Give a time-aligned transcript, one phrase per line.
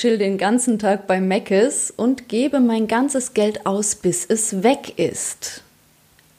[0.00, 4.98] chill den ganzen Tag bei Meckes und gebe mein ganzes Geld aus, bis es weg
[4.98, 5.62] ist.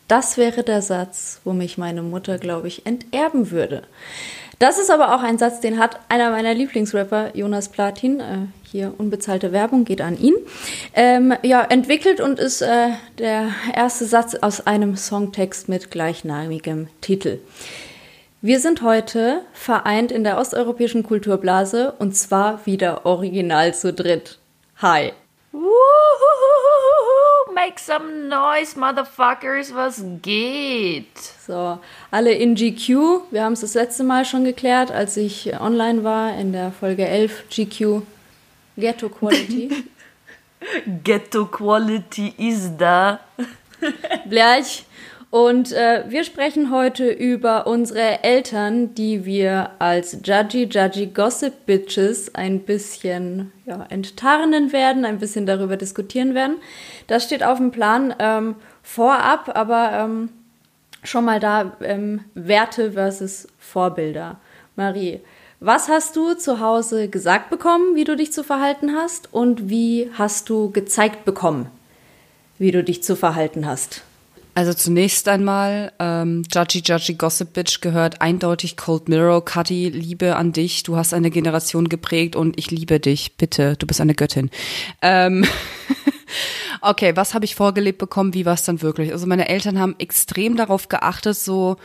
[0.07, 3.83] Das wäre der Satz, wo mich meine Mutter, glaube ich, enterben würde.
[4.57, 8.95] Das ist aber auch ein Satz, den hat einer meiner Lieblingsrapper, Jonas Platin, äh, hier
[8.97, 10.35] unbezahlte Werbung geht an ihn,
[10.95, 12.87] ähm, ja, entwickelt und ist äh,
[13.19, 17.37] der erste Satz aus einem Songtext mit gleichnamigem Titel.
[18.43, 24.39] Wir sind heute vereint in der osteuropäischen Kulturblase und zwar wieder original zu dritt.
[24.77, 25.13] Hi.
[27.53, 31.15] Make some noise, Motherfuckers, was geht?
[31.45, 31.77] So,
[32.09, 33.29] alle in GQ.
[33.29, 37.07] Wir haben es das letzte Mal schon geklärt, als ich online war in der Folge
[37.07, 38.01] 11 GQ
[38.75, 39.83] Ghetto Quality.
[41.03, 43.19] Ghetto Quality ist da.
[44.25, 44.85] Blech.
[45.31, 52.35] Und äh, wir sprechen heute über unsere Eltern, die wir als Judgy Judgy Gossip Bitches
[52.35, 56.57] ein bisschen ja, enttarnen werden, ein bisschen darüber diskutieren werden.
[57.07, 60.29] Das steht auf dem Plan ähm, vorab, aber ähm,
[61.01, 64.37] schon mal da ähm, Werte versus Vorbilder.
[64.75, 65.21] Marie,
[65.61, 69.33] was hast du zu Hause gesagt bekommen, wie du dich zu verhalten hast?
[69.33, 71.67] Und wie hast du gezeigt bekommen,
[72.57, 74.03] wie du dich zu verhalten hast?
[74.53, 79.45] Also zunächst einmal, ähm, Judgy Judgy Gossip Bitch gehört eindeutig Cold Mirror.
[79.45, 80.83] Cuddy, Liebe an dich.
[80.83, 83.37] Du hast eine Generation geprägt und ich liebe dich.
[83.37, 84.49] Bitte, du bist eine Göttin.
[85.01, 85.45] Ähm
[86.81, 88.33] okay, was habe ich vorgelebt bekommen?
[88.33, 89.13] Wie war es dann wirklich?
[89.13, 91.77] Also meine Eltern haben extrem darauf geachtet, so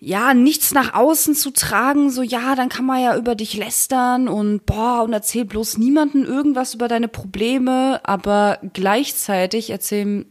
[0.00, 4.28] ja, nichts nach außen zu tragen, so ja, dann kann man ja über dich lästern
[4.28, 10.24] und boah, und erzähl bloß niemanden irgendwas über deine Probleme, aber gleichzeitig erzählen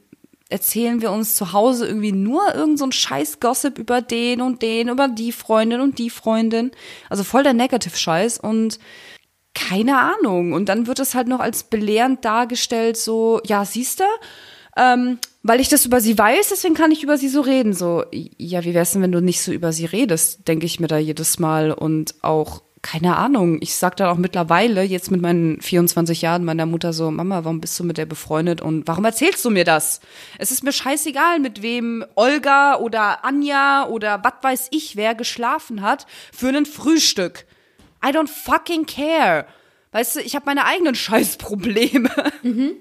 [0.49, 4.89] erzählen wir uns zu Hause irgendwie nur irgend so scheiß Gossip über den und den,
[4.89, 6.71] über die Freundin und die Freundin.
[7.09, 8.79] Also voll der Negative-Scheiß und
[9.53, 10.53] keine Ahnung.
[10.53, 14.03] Und dann wird es halt noch als belehrend dargestellt, so, ja, siehst du,
[14.77, 17.73] ähm, weil ich das über sie weiß, deswegen kann ich über sie so reden.
[17.73, 20.87] So, ja, wie wär's denn, wenn du nicht so über sie redest, denke ich mir
[20.87, 25.61] da jedes Mal und auch keine Ahnung, ich sag dann auch mittlerweile, jetzt mit meinen
[25.61, 29.43] 24 Jahren, meiner Mutter so, Mama, warum bist du mit der befreundet und warum erzählst
[29.43, 29.99] du mir das?
[30.37, 35.81] Es ist mir scheißegal, mit wem Olga oder Anja oder was weiß ich wer geschlafen
[35.81, 37.45] hat für ein Frühstück.
[38.05, 39.45] I don't fucking care.
[39.91, 42.11] Weißt du, ich habe meine eigenen Scheißprobleme.
[42.43, 42.75] Mhm.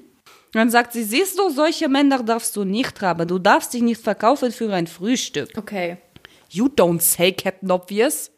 [0.52, 3.26] Dann sagt sie, siehst du, solche Männer darfst du nicht haben.
[3.26, 5.50] Du darfst dich nicht verkaufen für ein Frühstück.
[5.56, 5.98] Okay.
[6.50, 8.30] You don't say, Captain Obvious.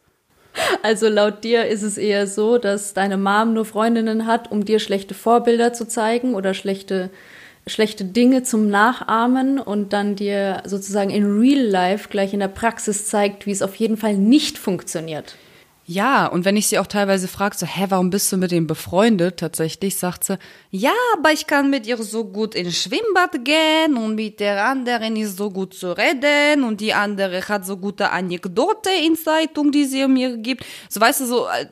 [0.83, 4.79] Also laut dir ist es eher so, dass deine Mom nur Freundinnen hat, um dir
[4.79, 7.11] schlechte Vorbilder zu zeigen oder schlechte,
[7.67, 13.07] schlechte Dinge zum Nachahmen und dann dir sozusagen in Real Life gleich in der Praxis
[13.07, 15.37] zeigt, wie es auf jeden Fall nicht funktioniert.
[15.91, 18.67] Ja, und wenn ich sie auch teilweise frage, so, hä, warum bist du mit dem
[18.67, 19.39] befreundet?
[19.39, 20.37] Tatsächlich sagt sie,
[20.71, 25.17] ja, aber ich kann mit ihr so gut ins Schwimmbad gehen und mit der anderen
[25.17, 29.87] ist so gut zu reden und die andere hat so gute Anekdote in Zeitung, die
[29.87, 30.67] sie mir gibt.
[30.91, 31.67] So, weißt du, so, äh,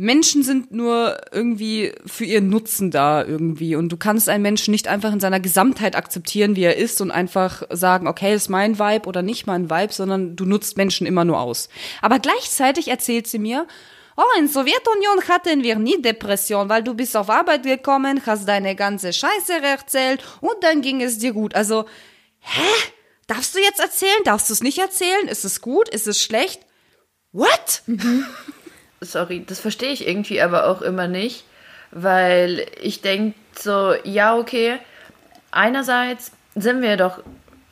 [0.00, 3.74] Menschen sind nur irgendwie für ihren Nutzen da irgendwie.
[3.74, 7.10] Und du kannst einen Menschen nicht einfach in seiner Gesamtheit akzeptieren, wie er ist und
[7.10, 11.24] einfach sagen, okay, ist mein Vibe oder nicht mein Vibe, sondern du nutzt Menschen immer
[11.24, 11.68] nur aus.
[12.00, 13.66] Aber gleichzeitig erzählt sie mir,
[14.16, 18.76] oh, in Sowjetunion hatten wir nie Depression, weil du bist auf Arbeit gekommen, hast deine
[18.76, 21.56] ganze Scheiße erzählt und dann ging es dir gut.
[21.56, 21.86] Also,
[22.38, 22.62] hä?
[23.26, 24.22] Darfst du jetzt erzählen?
[24.24, 25.26] Darfst du es nicht erzählen?
[25.26, 25.88] Ist es gut?
[25.88, 26.60] Ist es schlecht?
[27.32, 27.82] What?
[27.86, 28.24] Mhm
[29.00, 31.44] sorry, das verstehe ich irgendwie aber auch immer nicht,
[31.90, 34.78] weil ich denke so, ja, okay,
[35.50, 37.20] einerseits sind wir doch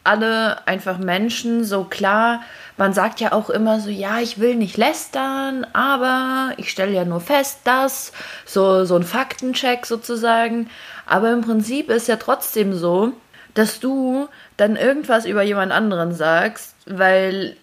[0.04, 2.42] alle einfach Menschen, so klar,
[2.76, 7.04] man sagt ja auch immer so, ja, ich will nicht lästern, aber ich stelle ja
[7.04, 8.12] nur fest, dass,
[8.44, 10.70] so, so ein Faktencheck sozusagen,
[11.06, 13.12] aber im Prinzip ist ja trotzdem so,
[13.54, 17.56] dass du dann irgendwas über jemand anderen sagst, weil,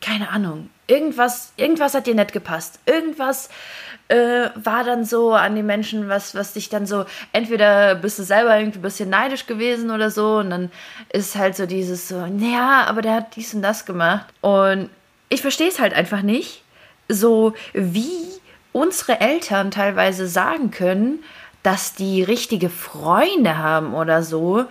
[0.00, 2.80] keine Ahnung, irgendwas, irgendwas hat dir nicht gepasst.
[2.84, 3.48] Irgendwas
[4.08, 8.24] äh, war dann so an den Menschen, was, was dich dann so, entweder bist du
[8.24, 10.72] selber irgendwie ein bisschen neidisch gewesen oder so und dann
[11.12, 14.26] ist halt so dieses so, naja, aber der hat dies und das gemacht.
[14.40, 14.90] Und
[15.28, 16.64] ich verstehe es halt einfach nicht,
[17.08, 18.26] so wie
[18.72, 21.22] unsere Eltern teilweise sagen können,
[21.62, 24.64] dass die richtige Freunde haben oder so,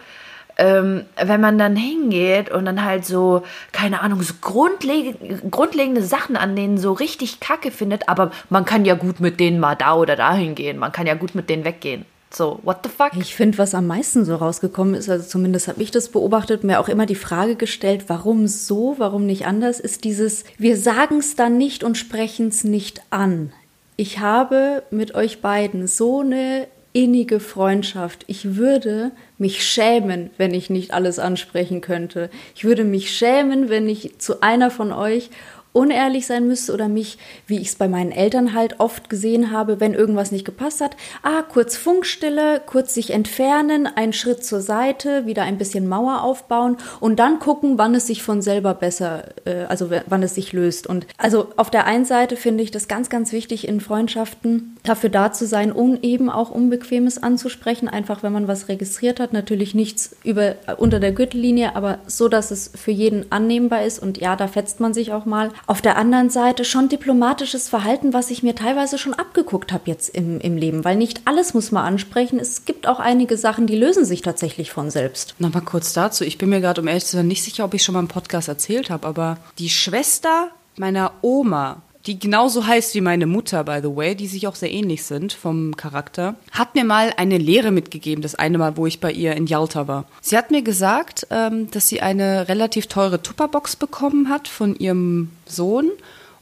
[0.59, 6.35] ähm, wenn man dann hingeht und dann halt so, keine Ahnung, so grundleg grundlegende Sachen
[6.35, 9.95] an denen so richtig kacke findet, aber man kann ja gut mit denen mal da
[9.95, 12.05] oder dahin gehen, man kann ja gut mit denen weggehen.
[12.31, 13.11] So, what the fuck?
[13.19, 16.79] Ich finde, was am meisten so rausgekommen ist, also zumindest habe ich das beobachtet, mir
[16.79, 21.35] auch immer die Frage gestellt, warum so, warum nicht anders, ist dieses, wir sagen es
[21.35, 23.51] dann nicht und sprechen es nicht an.
[23.95, 28.23] ich habe mit euch beiden so eine innige Freundschaft.
[28.27, 32.29] Ich würde mich schämen, wenn ich nicht alles ansprechen könnte.
[32.55, 35.29] Ich würde mich schämen, wenn ich zu einer von euch
[35.71, 39.79] unehrlich sein müsste oder mich, wie ich es bei meinen Eltern halt oft gesehen habe,
[39.79, 45.27] wenn irgendwas nicht gepasst hat, ah, kurz Funkstille, kurz sich entfernen, einen Schritt zur Seite,
[45.27, 49.65] wieder ein bisschen Mauer aufbauen und dann gucken, wann es sich von selber besser, äh,
[49.65, 50.87] also wann es sich löst.
[50.87, 55.09] Und also auf der einen Seite finde ich das ganz, ganz wichtig in Freundschaften, dafür
[55.09, 59.75] da zu sein, um eben auch Unbequemes anzusprechen, einfach wenn man was registriert hat, natürlich
[59.75, 64.35] nichts über, unter der Gürtellinie, aber so, dass es für jeden annehmbar ist und ja,
[64.35, 65.51] da fetzt man sich auch mal.
[65.67, 70.09] Auf der anderen Seite schon diplomatisches Verhalten, was ich mir teilweise schon abgeguckt habe jetzt
[70.09, 72.39] im, im Leben, weil nicht alles muss man ansprechen.
[72.39, 75.35] Es gibt auch einige Sachen, die lösen sich tatsächlich von selbst.
[75.39, 76.23] Nochmal kurz dazu.
[76.23, 78.07] Ich bin mir gerade, um ehrlich zu sein, nicht sicher, ob ich schon mal im
[78.07, 83.79] Podcast erzählt habe, aber die Schwester meiner Oma die genauso heißt wie meine Mutter, by
[83.81, 87.71] the way, die sich auch sehr ähnlich sind vom Charakter, hat mir mal eine Lehre
[87.71, 90.05] mitgegeben, das eine Mal, wo ich bei ihr in Yalta war.
[90.21, 95.31] Sie hat mir gesagt, ähm, dass sie eine relativ teure Tupperbox bekommen hat von ihrem
[95.45, 95.91] Sohn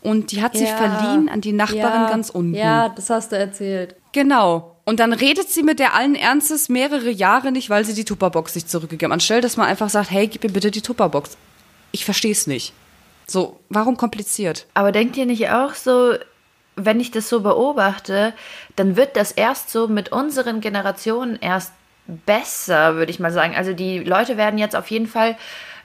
[0.01, 2.53] und die hat ja, sie verliehen an die Nachbarin ja, ganz unten.
[2.53, 3.95] Ja, das hast du erzählt.
[4.11, 4.75] Genau.
[4.85, 8.55] Und dann redet sie mit der allen Ernstes mehrere Jahre nicht, weil sie die Tupperbox
[8.55, 9.15] nicht zurückgegeben hat.
[9.15, 11.35] Anstelle, dass man einfach sagt, hey, gib mir bitte die Tupperbox.
[11.91, 12.73] Ich verstehe es nicht.
[13.29, 14.65] So, warum kompliziert?
[14.73, 16.15] Aber denkt ihr nicht auch so,
[16.75, 18.33] wenn ich das so beobachte,
[18.75, 21.73] dann wird das erst so mit unseren Generationen erst
[22.25, 23.55] besser, würde ich mal sagen.
[23.55, 25.35] Also die Leute werden jetzt auf jeden Fall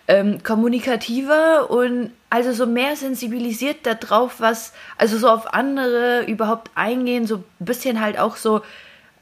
[0.07, 7.27] ähm, kommunikativer und also so mehr sensibilisiert darauf, was, also so auf andere überhaupt eingehen,
[7.27, 8.63] so ein bisschen halt auch so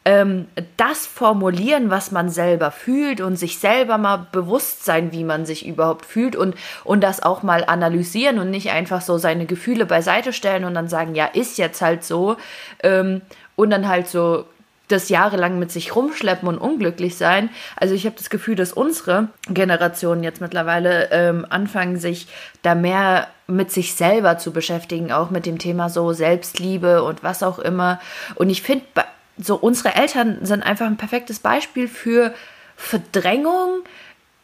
[0.04, 5.44] ähm, das formulieren, was man selber fühlt und sich selber mal bewusst sein, wie man
[5.44, 6.54] sich überhaupt fühlt und,
[6.84, 10.88] und das auch mal analysieren und nicht einfach so seine Gefühle beiseite stellen und dann
[10.88, 12.36] sagen, ja, ist jetzt halt so
[12.82, 13.20] ähm,
[13.56, 14.46] und dann halt so
[14.88, 17.50] das jahrelang mit sich rumschleppen und unglücklich sein.
[17.76, 22.26] Also ich habe das Gefühl, dass unsere Generation jetzt mittlerweile ähm, anfangen, sich
[22.62, 27.42] da mehr mit sich selber zu beschäftigen, auch mit dem Thema so Selbstliebe und was
[27.42, 28.00] auch immer.
[28.34, 28.84] Und ich finde,
[29.38, 32.34] so unsere Eltern sind einfach ein perfektes Beispiel für
[32.76, 33.82] Verdrängung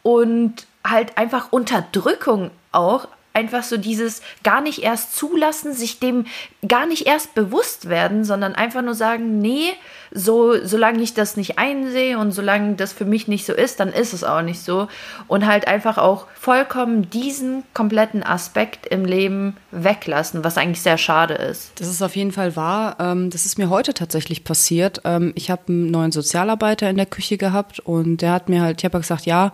[0.03, 3.07] und halt einfach Unterdrückung auch
[3.37, 6.25] einfach so dieses gar nicht erst zulassen, sich dem
[6.67, 9.73] gar nicht erst bewusst werden, sondern einfach nur sagen, nee,
[10.11, 13.93] so solange ich das nicht einsehe und solange das für mich nicht so ist, dann
[13.93, 14.87] ist es auch nicht so
[15.27, 21.35] und halt einfach auch vollkommen diesen kompletten Aspekt im Leben weglassen, was eigentlich sehr schade
[21.35, 21.79] ist.
[21.79, 22.95] Das ist auf jeden Fall wahr.
[22.99, 25.01] Ähm, das ist mir heute tatsächlich passiert.
[25.03, 28.79] Ähm, ich habe einen neuen Sozialarbeiter in der Küche gehabt und der hat mir halt,
[28.79, 29.51] ich habe gesagt, ja,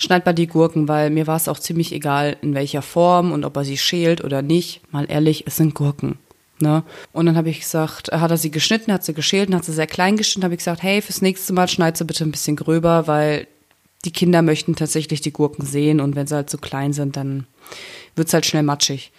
[0.00, 3.44] schneid mal die Gurken, weil mir war es auch ziemlich egal, in welcher Form und
[3.44, 4.80] ob er sie schält oder nicht.
[4.92, 6.18] Mal ehrlich, es sind Gurken.
[6.58, 6.82] Ne?
[7.12, 9.72] Und dann habe ich gesagt, hat er sie geschnitten, hat sie geschält und hat sie
[9.72, 12.56] sehr klein geschnitten, habe ich gesagt, hey, fürs nächste Mal schneid sie bitte ein bisschen
[12.56, 13.46] gröber, weil
[14.04, 17.46] die Kinder möchten tatsächlich die Gurken sehen und wenn sie halt so klein sind, dann
[18.16, 19.12] wird's halt schnell matschig.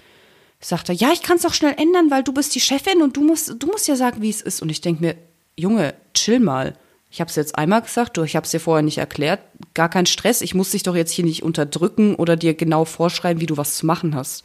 [0.59, 3.17] Sagt er, ja, ich kann es auch schnell ändern, weil du bist die Chefin und
[3.17, 4.61] du musst, du musst ja sagen, wie es ist.
[4.61, 5.15] Und ich denke mir,
[5.57, 6.75] Junge, chill mal.
[7.11, 9.41] Ich habe es jetzt einmal gesagt, du, ich habe es dir vorher nicht erklärt.
[9.73, 10.41] Gar kein Stress.
[10.41, 13.75] Ich muss dich doch jetzt hier nicht unterdrücken oder dir genau vorschreiben, wie du was
[13.75, 14.43] zu machen hast.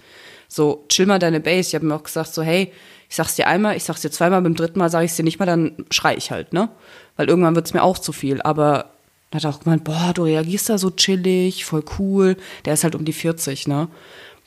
[0.48, 1.68] So, chill mal deine Base.
[1.68, 2.72] Ich habe mir auch gesagt, so, hey,
[3.08, 5.22] ich sag's dir einmal, ich sag's dir zweimal, beim dritten Mal sage ich es dir
[5.22, 6.68] nicht mal, dann schrei ich halt, ne?
[7.16, 8.42] Weil irgendwann wird's mir auch zu viel.
[8.42, 8.90] Aber
[9.30, 12.36] er hat auch gemeint, boah, du reagierst da so chillig, voll cool.
[12.64, 13.86] Der ist halt um die 40, ne?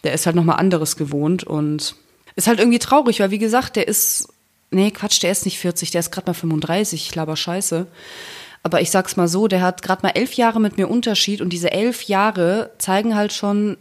[0.04, 1.96] Der ist halt nochmal anderes gewohnt und
[2.36, 4.28] ist halt irgendwie traurig, weil wie gesagt, der ist
[4.72, 7.88] Nee, Quatsch, der ist nicht 40, der ist gerade mal 35, ich laber Scheiße.
[8.62, 11.52] Aber ich sag's mal so, der hat gerade mal elf Jahre mit mir Unterschied und
[11.52, 13.78] diese elf Jahre zeigen halt schon,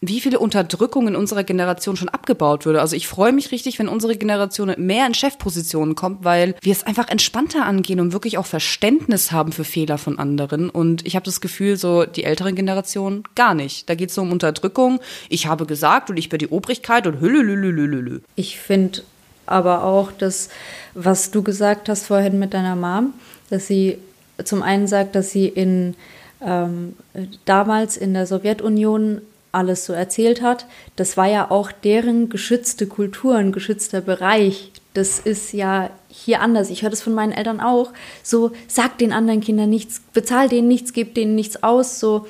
[0.00, 2.80] wie viele Unterdrückung in unserer Generation schon abgebaut würde.
[2.80, 6.82] Also ich freue mich richtig, wenn unsere Generation mehr in Chefpositionen kommt, weil wir es
[6.82, 10.68] einfach entspannter angehen und wirklich auch Verständnis haben für Fehler von anderen.
[10.68, 13.88] Und ich habe das Gefühl, so die älteren Generationen gar nicht.
[13.88, 15.00] Da geht es so um Unterdrückung.
[15.30, 18.20] Ich habe gesagt und ich bin die Obrigkeit und lülle.
[18.34, 19.00] Ich finde
[19.46, 20.48] aber auch das,
[20.94, 23.14] was du gesagt hast vorhin mit deiner Mom,
[23.50, 23.98] dass sie
[24.44, 25.94] zum einen sagt, dass sie in
[26.40, 26.94] ähm,
[27.44, 29.22] damals in der Sowjetunion
[29.52, 30.66] alles so erzählt hat.
[30.96, 34.70] Das war ja auch deren geschützte Kultur, ein geschützter Bereich.
[34.92, 36.68] Das ist ja hier anders.
[36.68, 37.92] Ich höre das von meinen Eltern auch.
[38.22, 42.00] So, sag den anderen Kindern nichts, bezahl denen nichts, gib denen nichts aus.
[42.00, 42.26] So,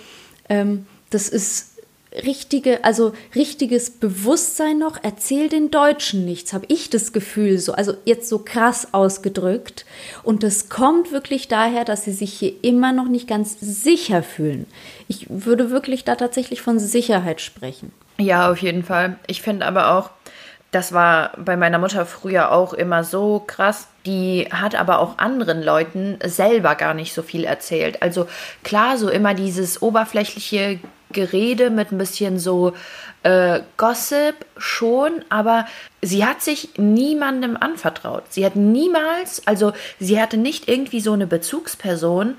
[0.48, 1.75] ähm, das ist
[2.24, 7.94] richtige, also richtiges Bewusstsein noch, erzähl den Deutschen nichts, habe ich das Gefühl, so, also
[8.04, 9.84] jetzt so krass ausgedrückt.
[10.22, 14.66] Und das kommt wirklich daher, dass sie sich hier immer noch nicht ganz sicher fühlen.
[15.08, 17.92] Ich würde wirklich da tatsächlich von Sicherheit sprechen.
[18.18, 19.18] Ja, auf jeden Fall.
[19.26, 20.10] Ich finde aber auch,
[20.72, 23.88] das war bei meiner Mutter früher auch immer so krass.
[24.04, 28.02] Die hat aber auch anderen Leuten selber gar nicht so viel erzählt.
[28.02, 28.26] Also
[28.62, 30.80] klar, so immer dieses oberflächliche
[31.16, 32.74] Gerede mit ein bisschen so
[33.24, 35.66] äh, Gossip schon, aber
[36.02, 38.22] sie hat sich niemandem anvertraut.
[38.28, 42.36] Sie hat niemals, also sie hatte nicht irgendwie so eine Bezugsperson,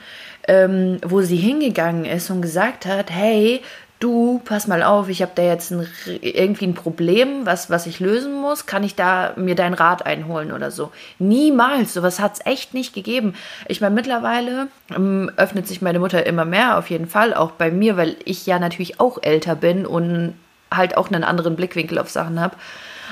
[0.47, 3.61] ähm, wo sie hingegangen ist und gesagt hat, hey,
[3.99, 5.87] du, pass mal auf, ich habe da jetzt ein,
[6.21, 10.51] irgendwie ein Problem, was, was ich lösen muss, kann ich da mir deinen Rat einholen
[10.51, 10.91] oder so.
[11.19, 13.33] Niemals, sowas hat es echt nicht gegeben.
[13.67, 17.71] Ich meine, mittlerweile ähm, öffnet sich meine Mutter immer mehr, auf jeden Fall, auch bei
[17.71, 20.35] mir, weil ich ja natürlich auch älter bin und
[20.71, 22.55] halt auch einen anderen Blickwinkel auf Sachen habe.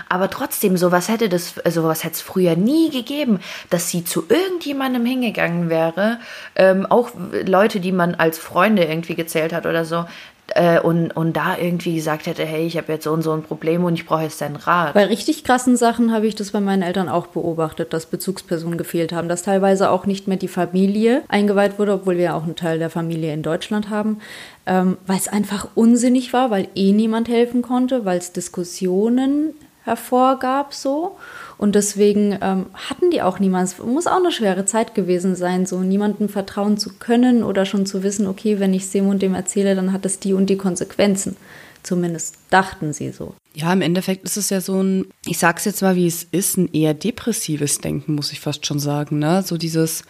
[0.10, 3.40] Aber trotzdem, sowas hätte das, sowas hätte es früher nie gegeben,
[3.70, 6.20] dass sie zu irgendjemandem hingegangen wäre,
[6.56, 7.12] ähm, auch
[7.46, 10.06] Leute, die man als Freunde irgendwie gezählt hat oder so,
[10.50, 13.42] äh, und, und da irgendwie gesagt hätte, hey, ich habe jetzt so und so ein
[13.42, 14.94] Problem und ich brauche jetzt deinen Rat.
[14.94, 19.12] Bei richtig krassen Sachen habe ich das bei meinen Eltern auch beobachtet, dass Bezugspersonen gefehlt
[19.12, 22.56] haben, dass teilweise auch nicht mehr die Familie eingeweiht wurde, obwohl wir ja auch einen
[22.56, 24.20] Teil der Familie in Deutschland haben,
[24.66, 30.74] ähm, weil es einfach unsinnig war, weil eh niemand helfen konnte, weil es Diskussionen hervorgab
[30.74, 31.18] so.
[31.58, 33.72] Und deswegen ähm, hatten die auch niemanden.
[33.72, 37.86] Es muss auch eine schwere Zeit gewesen sein, so niemandem vertrauen zu können oder schon
[37.86, 41.36] zu wissen, okay, wenn ich und dem erzähle, dann hat es die und die Konsequenzen.
[41.84, 43.36] Zumindest dachten sie so.
[43.54, 46.58] Ja, im Endeffekt ist es ja so ein, ich sag's jetzt mal, wie es ist,
[46.58, 49.20] ein eher depressives Denken, muss ich fast schon sagen.
[49.20, 49.44] Ne?
[49.44, 50.04] So dieses,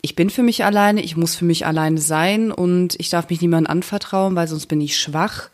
[0.00, 3.42] ich bin für mich alleine, ich muss für mich alleine sein und ich darf mich
[3.42, 5.50] niemandem anvertrauen, weil sonst bin ich schwach.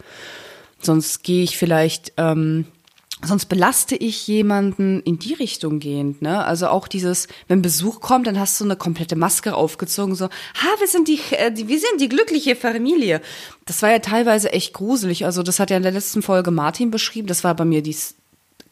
[0.80, 2.66] Sonst gehe ich vielleicht ähm,
[3.22, 6.44] sonst belaste ich jemanden in die Richtung gehend, ne?
[6.44, 10.68] Also auch dieses, wenn Besuch kommt, dann hast du eine komplette Maske aufgezogen, so, ha,
[10.78, 13.22] wir sind die, äh, wir sind die glückliche Familie.
[13.64, 15.24] Das war ja teilweise echt gruselig.
[15.24, 17.26] Also das hat ja in der letzten Folge Martin beschrieben.
[17.26, 17.96] Das war bei mir die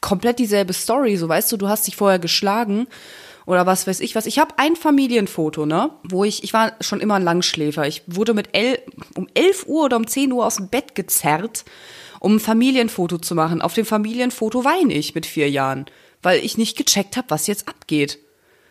[0.00, 1.16] komplett dieselbe Story.
[1.16, 2.86] So, weißt du, du hast dich vorher geschlagen
[3.46, 4.26] oder was weiß ich was.
[4.26, 7.86] Ich habe ein Familienfoto, ne, wo ich, ich war schon immer ein Langschläfer.
[7.86, 8.78] Ich wurde mit el,
[9.16, 11.64] um 11 Uhr oder um 10 Uhr aus dem Bett gezerrt
[12.25, 13.61] um ein Familienfoto zu machen.
[13.61, 15.85] Auf dem Familienfoto weine ich mit vier Jahren,
[16.23, 18.19] weil ich nicht gecheckt habe, was jetzt abgeht.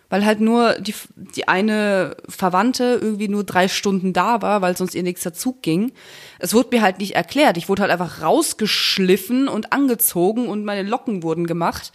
[0.09, 4.95] Weil halt nur die, die eine Verwandte irgendwie nur drei Stunden da war, weil sonst
[4.95, 5.91] ihr nichts dazu ging.
[6.39, 7.57] Es wurde mir halt nicht erklärt.
[7.57, 11.91] Ich wurde halt einfach rausgeschliffen und angezogen und meine Locken wurden gemacht.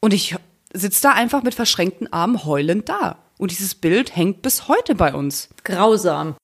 [0.00, 0.36] Und ich
[0.74, 3.16] sitze da einfach mit verschränkten Armen heulend da.
[3.38, 5.48] Und dieses Bild hängt bis heute bei uns.
[5.64, 6.34] Grausam.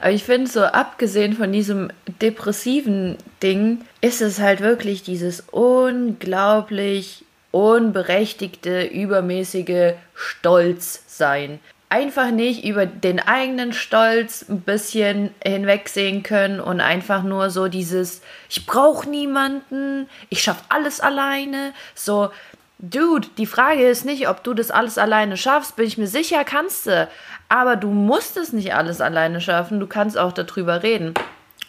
[0.00, 1.90] Aber ich finde, so abgesehen von diesem
[2.20, 7.24] depressiven Ding, ist es halt wirklich dieses unglaublich
[7.56, 11.58] unberechtigte, übermäßige Stolzsein.
[11.88, 18.20] Einfach nicht über den eigenen Stolz ein bisschen hinwegsehen können und einfach nur so dieses,
[18.50, 21.72] ich brauche niemanden, ich schaffe alles alleine.
[21.94, 22.30] So,
[22.78, 25.76] Dude, die Frage ist nicht, ob du das alles alleine schaffst.
[25.76, 27.08] Bin ich mir sicher, kannst du.
[27.48, 29.80] Aber du musst es nicht alles alleine schaffen.
[29.80, 31.14] Du kannst auch darüber reden.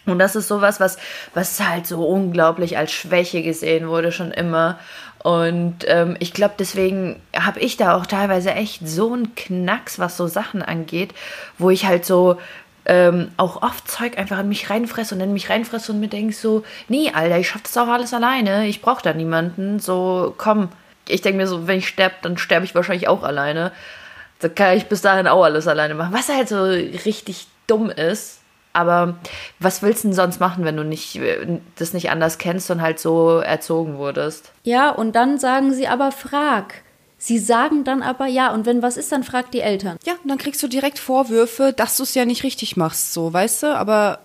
[0.04, 0.98] Und das ist sowas, was,
[1.34, 4.78] was halt so unglaublich als Schwäche gesehen wurde, schon immer.
[5.22, 10.16] Und ähm, ich glaube, deswegen habe ich da auch teilweise echt so einen Knacks, was
[10.16, 11.12] so Sachen angeht,
[11.58, 12.38] wo ich halt so
[12.86, 16.34] ähm, auch oft Zeug einfach in mich reinfresse und in mich reinfresse und mir denke
[16.34, 18.66] so, nee, Alter, ich schaffe das auch alles alleine.
[18.66, 19.78] Ich brauche da niemanden.
[19.78, 20.70] So, komm,
[21.08, 23.72] ich denke mir so, wenn ich sterbe, dann sterbe ich wahrscheinlich auch alleine.
[24.40, 26.12] Da kann ich bis dahin auch alles alleine machen.
[26.12, 28.40] Was halt so richtig dumm ist.
[28.72, 29.16] Aber
[29.58, 31.18] was willst du denn sonst machen, wenn du nicht,
[31.76, 34.52] das nicht anders kennst und halt so erzogen wurdest?
[34.62, 36.82] Ja, und dann sagen sie aber, frag.
[37.20, 39.98] Sie sagen dann aber ja, und wenn was ist, dann frag die Eltern.
[40.06, 43.32] Ja, und dann kriegst du direkt Vorwürfe, dass du es ja nicht richtig machst, so,
[43.32, 43.76] weißt du?
[43.76, 44.20] Aber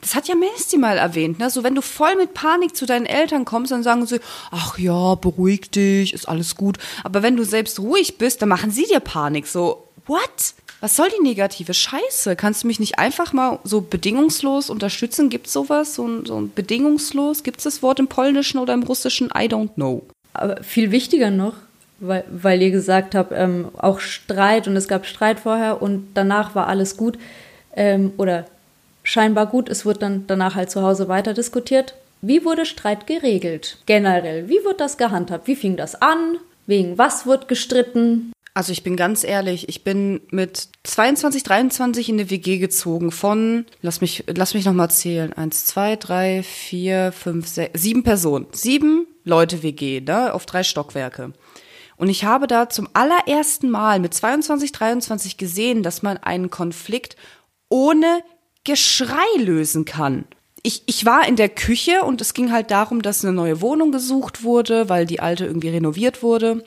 [0.00, 1.50] das hat ja Messi mal erwähnt, ne?
[1.50, 4.20] So, wenn du voll mit Panik zu deinen Eltern kommst, dann sagen sie,
[4.50, 6.78] ach ja, beruhig dich, ist alles gut.
[7.04, 9.46] Aber wenn du selbst ruhig bist, dann machen sie dir Panik.
[9.46, 10.54] So, what?
[10.80, 12.36] Was soll die negative Scheiße?
[12.36, 15.28] Kannst du mich nicht einfach mal so bedingungslos unterstützen?
[15.28, 15.94] Gibt's sowas?
[15.94, 17.42] So ein, so ein bedingungslos?
[17.42, 19.26] Gibt's das Wort im Polnischen oder im Russischen?
[19.28, 20.02] I don't know.
[20.32, 21.54] Aber viel wichtiger noch,
[22.00, 26.54] weil, weil ihr gesagt habt, ähm, auch Streit und es gab Streit vorher und danach
[26.54, 27.18] war alles gut
[27.76, 28.46] ähm, oder
[29.02, 29.68] scheinbar gut.
[29.68, 31.94] Es wird dann danach halt zu Hause weiter diskutiert.
[32.22, 33.78] Wie wurde Streit geregelt?
[33.86, 35.46] Generell, wie wird das gehandhabt?
[35.46, 36.36] Wie fing das an?
[36.66, 38.32] Wegen was wird gestritten?
[38.52, 43.64] Also ich bin ganz ehrlich, ich bin mit 22, 23 in eine WG gezogen von,
[43.80, 48.46] lass mich, lass mich nochmal zählen, eins, zwei, drei, vier, fünf, sechs, sieben Personen.
[48.52, 51.32] Sieben Leute WG, ne, auf drei Stockwerke.
[52.00, 57.14] Und ich habe da zum allerersten Mal mit 22, 23 gesehen, dass man einen Konflikt
[57.68, 58.22] ohne
[58.64, 60.24] Geschrei lösen kann.
[60.62, 63.92] ich, ich war in der Küche und es ging halt darum, dass eine neue Wohnung
[63.92, 66.64] gesucht wurde, weil die alte irgendwie renoviert wurde,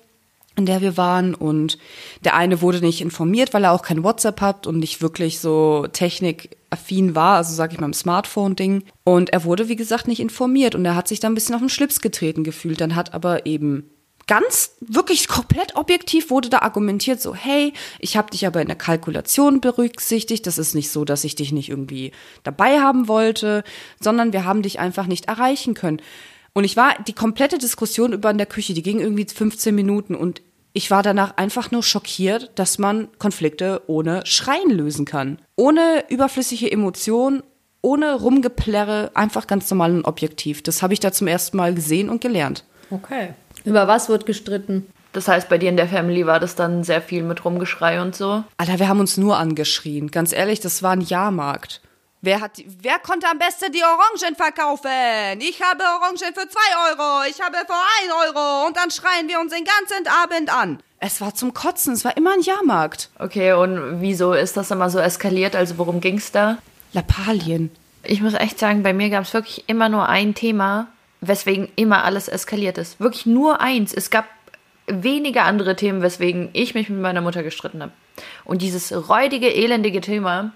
[0.55, 1.33] in der wir waren.
[1.33, 1.79] Und
[2.23, 5.87] der eine wurde nicht informiert, weil er auch kein WhatsApp hat und nicht wirklich so
[5.91, 8.83] technikaffin war, also sag ich mal im Smartphone-Ding.
[9.03, 11.61] Und er wurde, wie gesagt, nicht informiert und er hat sich da ein bisschen auf
[11.61, 12.81] den Schlips getreten gefühlt.
[12.81, 13.89] Dann hat aber eben
[14.27, 18.77] ganz wirklich komplett objektiv wurde da argumentiert so hey ich habe dich aber in der
[18.77, 22.11] Kalkulation berücksichtigt das ist nicht so dass ich dich nicht irgendwie
[22.43, 23.63] dabei haben wollte
[23.99, 26.01] sondern wir haben dich einfach nicht erreichen können
[26.53, 30.15] und ich war die komplette Diskussion über in der Küche die ging irgendwie 15 Minuten
[30.15, 30.41] und
[30.75, 35.37] ich war danach einfach nur schockiert, dass man Konflikte ohne Schreien lösen kann.
[35.55, 37.43] Ohne überflüssige Emotionen,
[37.83, 40.63] ohne Rumgeplärre, einfach ganz normal und objektiv.
[40.63, 42.65] Das habe ich da zum ersten Mal gesehen und gelernt.
[42.89, 43.33] Okay.
[43.65, 44.88] Über was wird gestritten?
[45.13, 48.15] Das heißt, bei dir in der Family war das dann sehr viel mit Rumgeschrei und
[48.15, 48.43] so?
[48.58, 50.10] Alter, wir haben uns nur angeschrien.
[50.10, 51.82] Ganz ehrlich, das war ein Jahrmarkt.
[52.22, 52.51] Wer, hat,
[52.82, 55.39] wer konnte am besten die Orangen verkaufen?
[55.39, 59.41] Ich habe Orangen für zwei Euro, ich habe für ein Euro und dann schreien wir
[59.41, 60.79] uns den ganzen Abend an.
[61.00, 63.10] Es war zum Kotzen, es war immer ein Jahrmarkt.
[63.20, 65.53] Okay, und wieso ist das immer so eskaliert?
[65.53, 66.60] Also worum ging's da?
[66.93, 67.72] Lappalien.
[68.03, 70.88] Ich muss echt sagen, bei mir gab es wirklich immer nur ein Thema,
[71.27, 72.99] weswegen immer alles eskaliert ist.
[72.99, 73.93] Wirklich nur eins.
[73.93, 74.25] Es gab
[74.87, 77.93] wenige andere Themen, weswegen ich mich mit meiner Mutter gestritten habe.
[78.43, 80.51] Und dieses räudige, elendige Thema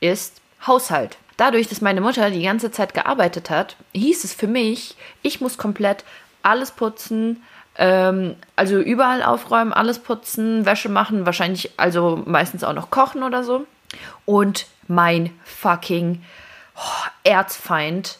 [0.00, 1.16] ist Haushalt.
[1.36, 5.58] Dadurch, dass meine Mutter die ganze Zeit gearbeitet hat, hieß es für mich, ich muss
[5.58, 6.04] komplett
[6.42, 7.42] alles putzen,
[7.76, 13.44] ähm, also überall aufräumen, alles putzen, Wäsche machen, wahrscheinlich also meistens auch noch kochen oder
[13.44, 13.66] so.
[14.24, 16.22] Und mein fucking
[16.76, 18.18] oh, Erzfeind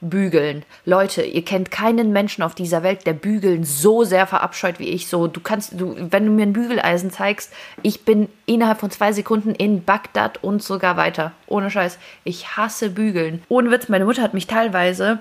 [0.00, 0.64] Bügeln.
[0.84, 5.08] Leute, ihr kennt keinen Menschen auf dieser Welt, der Bügeln so sehr verabscheut wie ich.
[5.08, 7.52] So, du kannst, du, wenn du mir ein Bügeleisen zeigst,
[7.82, 11.32] ich bin innerhalb von zwei Sekunden in Bagdad und sogar weiter.
[11.46, 11.98] Ohne Scheiß.
[12.24, 13.42] Ich hasse Bügeln.
[13.48, 15.18] Ohne Witz, meine Mutter hat mich teilweise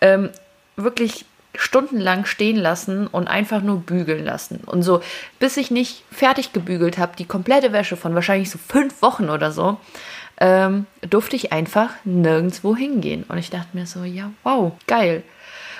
[0.00, 0.30] ähm,
[0.76, 1.24] wirklich
[1.58, 4.60] stundenlang stehen lassen und einfach nur bügeln lassen.
[4.66, 5.00] Und so,
[5.38, 9.52] bis ich nicht fertig gebügelt habe, die komplette Wäsche von wahrscheinlich so fünf Wochen oder
[9.52, 9.78] so,
[10.38, 13.24] ähm, durfte ich einfach nirgendwo hingehen.
[13.28, 15.22] Und ich dachte mir so, ja, wow, geil.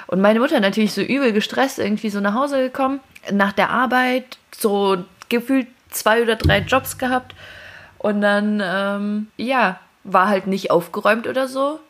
[0.06, 3.00] Und meine Mutter natürlich so übel gestresst, irgendwie so nach Hause gekommen,
[3.32, 7.34] nach der Arbeit, so gefühlt zwei oder drei Jobs gehabt.
[7.98, 11.80] Und dann, ähm, ja, war halt nicht aufgeräumt oder so.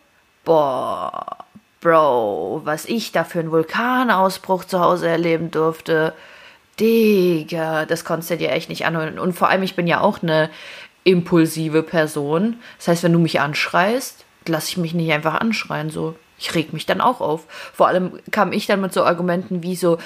[0.45, 1.45] Boah,
[1.81, 6.15] Bro, was ich da für einen Vulkanausbruch zu Hause erleben durfte.
[6.81, 9.19] Digga, das konntest du dir echt nicht anhören.
[9.19, 10.51] Und vor allem, ich bin ja auch eine
[11.07, 12.57] impulsive Person.
[12.79, 15.91] Das heißt, wenn du mich anschreist, lasse ich mich nicht einfach anschreien.
[15.91, 17.45] So, ich reg mich dann auch auf.
[17.73, 19.99] Vor allem kam ich dann mit so Argumenten wie so,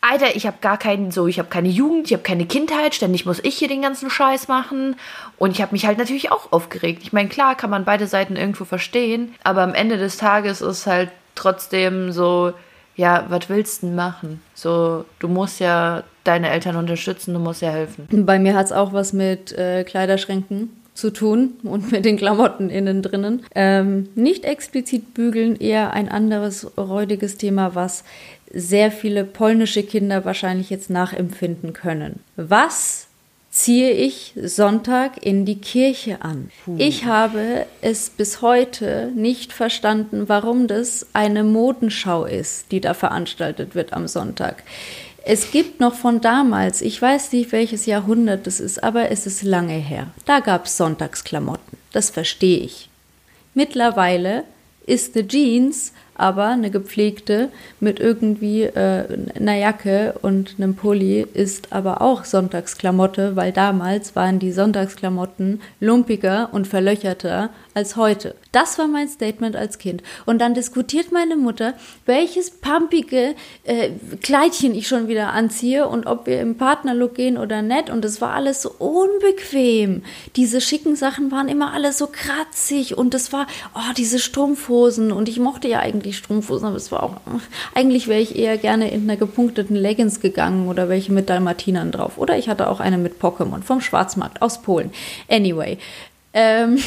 [0.00, 3.26] Alter, ich habe gar keinen so, ich habe keine Jugend, ich habe keine Kindheit, ständig
[3.26, 4.96] muss ich hier den ganzen Scheiß machen
[5.38, 7.02] und ich habe mich halt natürlich auch aufgeregt.
[7.02, 10.86] Ich meine, klar kann man beide Seiten irgendwo verstehen, aber am Ende des Tages ist
[10.86, 12.52] halt trotzdem so,
[12.94, 14.40] ja, was willst du denn machen?
[14.54, 18.06] So, du musst ja deine Eltern unterstützen, du musst ja helfen.
[18.26, 22.70] Bei mir hat es auch was mit äh, Kleiderschränken zu tun und mit den Klamotten
[22.70, 23.44] innen drinnen.
[23.54, 28.04] Ähm, nicht explizit bügeln, eher ein anderes räudiges Thema, was
[28.52, 32.20] sehr viele polnische Kinder wahrscheinlich jetzt nachempfinden können.
[32.36, 33.08] Was
[33.50, 36.50] ziehe ich Sonntag in die Kirche an.
[36.64, 36.76] Puh.
[36.78, 43.74] Ich habe es bis heute nicht verstanden, warum das eine Modenschau ist, die da veranstaltet
[43.74, 44.62] wird am Sonntag.
[45.30, 49.42] Es gibt noch von damals, ich weiß nicht welches Jahrhundert das ist, aber es ist
[49.42, 50.06] lange her.
[50.24, 51.76] Da gab es Sonntagsklamotten.
[51.92, 52.88] Das verstehe ich.
[53.52, 54.44] Mittlerweile
[54.86, 57.48] ist eine Jeans aber eine gepflegte
[57.80, 59.04] mit irgendwie äh,
[59.34, 66.50] einer Jacke und einem Pulli ist aber auch Sonntagsklamotte, weil damals waren die Sonntagsklamotten lumpiger
[66.52, 68.34] und verlöcherter als heute.
[68.50, 70.02] Das war mein Statement als Kind.
[70.26, 71.74] Und dann diskutiert meine Mutter,
[72.06, 73.90] welches pumpige äh,
[74.22, 77.90] Kleidchen ich schon wieder anziehe und ob wir im Partnerlook gehen oder nicht.
[77.90, 80.02] Und es war alles so unbequem.
[80.34, 85.12] Diese schicken Sachen waren immer alles so kratzig und es war, oh, diese Strumpfhosen.
[85.12, 87.16] Und ich mochte ja eigentlich Strumpfhosen, aber es war auch,
[87.74, 92.18] eigentlich wäre ich eher gerne in einer gepunkteten Leggings gegangen oder welche mit Dalmatinern drauf.
[92.18, 94.90] Oder ich hatte auch eine mit Pokémon vom Schwarzmarkt aus Polen.
[95.28, 95.78] Anyway.
[96.32, 96.78] Ähm,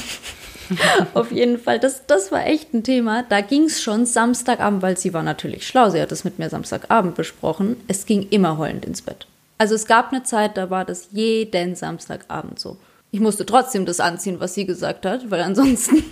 [1.13, 3.23] Auf jeden Fall, das, das war echt ein Thema.
[3.23, 5.89] Da ging es schon Samstagabend, weil sie war natürlich schlau.
[5.89, 7.77] Sie hat es mit mir Samstagabend besprochen.
[7.87, 9.27] Es ging immer heulend ins Bett.
[9.57, 12.77] Also es gab eine Zeit, da war das jeden Samstagabend so.
[13.11, 16.03] Ich musste trotzdem das anziehen, was sie gesagt hat, weil ansonsten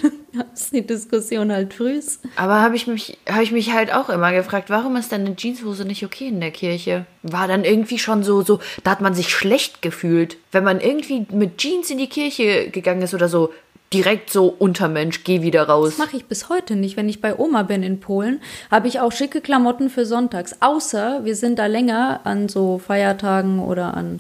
[0.54, 2.00] ist die Diskussion halt früh.
[2.36, 5.36] Aber habe ich, mich, hab ich mich halt auch immer gefragt, warum ist denn eine
[5.36, 7.06] Jeanshose nicht okay in der Kirche?
[7.24, 10.38] War dann irgendwie schon so, so, da hat man sich schlecht gefühlt.
[10.52, 13.52] Wenn man irgendwie mit Jeans in die Kirche gegangen ist oder so,
[13.94, 15.96] direkt so Untermensch, geh wieder raus.
[15.98, 16.96] Das mache ich bis heute nicht.
[16.96, 18.40] Wenn ich bei Oma bin in Polen,
[18.70, 20.58] habe ich auch schicke Klamotten für sonntags.
[20.60, 24.20] Außer wir sind da länger an so Feiertagen oder an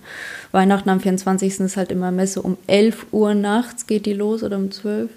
[0.51, 1.59] Weihnachten am 24.
[1.59, 5.09] ist halt immer Messe um 11 Uhr nachts geht die los oder um 12.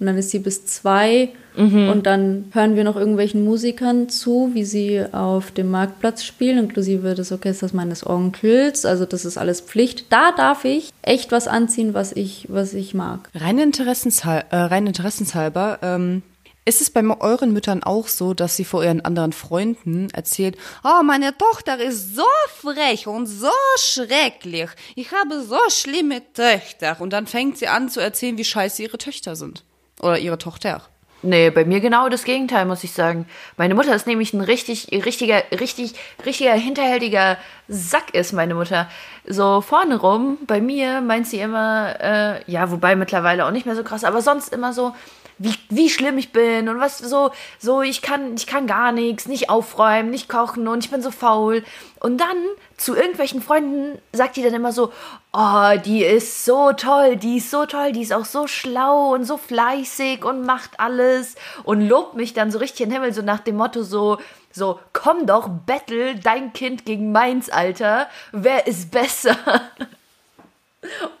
[0.00, 1.90] Und dann ist sie bis zwei mhm.
[1.90, 7.14] und dann hören wir noch irgendwelchen Musikern zu, wie sie auf dem Marktplatz spielen, inklusive
[7.14, 8.86] des Orchesters meines Onkels.
[8.86, 10.10] Also das ist alles Pflicht.
[10.10, 13.28] Da darf ich echt was anziehen, was ich, was ich mag.
[13.34, 16.22] Rein, interessenshalber, äh, rein interessenshalber ähm,
[16.64, 21.02] ist es bei euren Müttern auch so, dass sie vor ihren anderen Freunden erzählt, oh,
[21.02, 24.70] meine Tochter ist so frech und so schrecklich.
[24.94, 27.00] Ich habe so schlimme Töchter.
[27.00, 29.64] Und dann fängt sie an zu erzählen, wie scheiße ihre Töchter sind.
[30.00, 30.82] Oder ihre Tochter.
[31.22, 33.26] Nee, bei mir genau das Gegenteil, muss ich sagen.
[33.58, 37.36] Meine Mutter ist nämlich ein richtig, richtiger, richtig, richtiger, hinterhältiger
[37.68, 38.88] Sack ist, meine Mutter.
[39.26, 43.76] So vorne rum, bei mir meint sie immer, äh, ja, wobei mittlerweile auch nicht mehr
[43.76, 44.94] so krass, aber sonst immer so,
[45.40, 49.26] wie, wie schlimm ich bin und was so, so, ich kann, ich kann gar nichts,
[49.26, 51.64] nicht aufräumen, nicht kochen und ich bin so faul.
[51.98, 52.36] Und dann
[52.76, 54.92] zu irgendwelchen Freunden sagt die dann immer so,
[55.32, 59.24] oh, die ist so toll, die ist so toll, die ist auch so schlau und
[59.24, 63.22] so fleißig und macht alles und lobt mich dann so richtig in den Himmel, so
[63.22, 64.18] nach dem Motto so,
[64.52, 68.10] so, komm doch, battle dein Kind gegen meins, Alter.
[68.32, 69.36] Wer ist besser?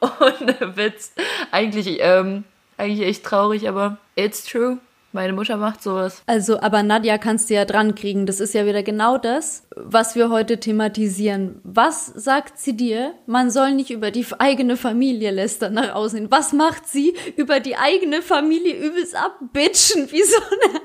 [0.00, 1.12] Ohne Witz.
[1.52, 2.44] Eigentlich, ähm,
[2.80, 4.78] eigentlich echt traurig, aber it's true.
[5.12, 6.22] Meine Mutter macht sowas.
[6.26, 8.26] Also, aber Nadja kannst du ja dran kriegen.
[8.26, 11.60] Das ist ja wieder genau das, was wir heute thematisieren.
[11.64, 13.14] Was sagt sie dir?
[13.26, 16.30] Man soll nicht über die eigene Familie lästern nach außen.
[16.30, 17.14] Was macht sie?
[17.36, 20.12] Über die eigene Familie übelst abbitchen.
[20.12, 20.80] Wie so eine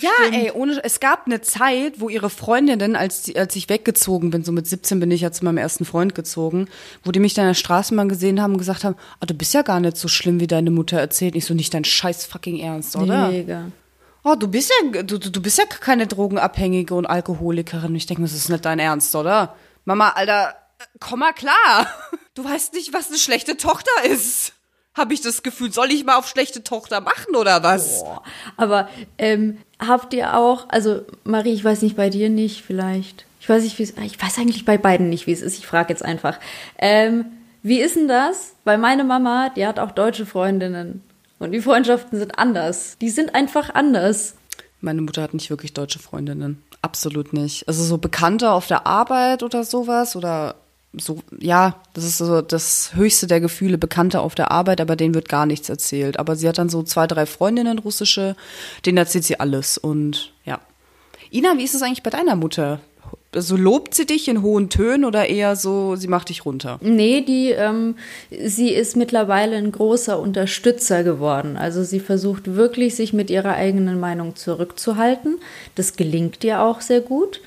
[0.00, 0.34] ja, Stimmt.
[0.34, 4.52] ey, ohne, es gab eine Zeit, wo ihre Freundinnen, als, als ich weggezogen bin, so
[4.52, 6.68] mit 17 bin ich ja zu meinem ersten Freund gezogen,
[7.04, 9.54] wo die mich dann in der Straßenbahn gesehen haben und gesagt haben, oh, du bist
[9.54, 11.34] ja gar nicht so schlimm, wie deine Mutter erzählt.
[11.36, 13.28] Ich so, nicht dein scheiß fucking Ernst, oder?
[13.28, 13.66] Mega.
[14.24, 17.94] Oh, du bist ja, du, du bist ja keine Drogenabhängige und Alkoholikerin.
[17.94, 19.54] Ich denke, das ist nicht dein Ernst, oder?
[19.84, 20.54] Mama, Alter,
[21.00, 21.86] komm mal klar.
[22.34, 24.52] Du weißt nicht, was eine schlechte Tochter ist
[24.98, 28.00] habe ich das Gefühl, soll ich mal auf schlechte Tochter machen oder was?
[28.00, 28.22] Boah.
[28.56, 33.24] Aber ähm, habt ihr auch, also Marie, ich weiß nicht bei dir nicht, vielleicht.
[33.40, 35.58] Ich weiß nicht, wie es, ich weiß eigentlich bei beiden nicht, wie es ist.
[35.58, 36.38] Ich frage jetzt einfach.
[36.78, 37.26] Ähm,
[37.62, 38.54] wie ist denn das?
[38.64, 41.02] Weil meine Mama, die hat auch deutsche Freundinnen.
[41.38, 42.96] Und die Freundschaften sind anders.
[43.00, 44.34] Die sind einfach anders.
[44.80, 46.62] Meine Mutter hat nicht wirklich deutsche Freundinnen.
[46.82, 47.66] Absolut nicht.
[47.68, 50.56] Also so Bekannte auf der Arbeit oder sowas oder
[50.94, 55.14] so, ja, das ist so das höchste der Gefühle, Bekannte auf der Arbeit, aber denen
[55.14, 56.18] wird gar nichts erzählt.
[56.18, 58.36] Aber sie hat dann so zwei, drei Freundinnen russische,
[58.86, 60.60] denen erzählt sie alles und ja.
[61.30, 62.80] Ina, wie ist es eigentlich bei deiner Mutter?
[63.34, 66.78] Also lobt sie dich in hohen Tönen oder eher so, sie macht dich runter?
[66.80, 67.96] Nee, die, ähm,
[68.30, 71.58] sie ist mittlerweile ein großer Unterstützer geworden.
[71.58, 75.38] Also sie versucht wirklich, sich mit ihrer eigenen Meinung zurückzuhalten.
[75.74, 77.42] Das gelingt ihr auch sehr gut.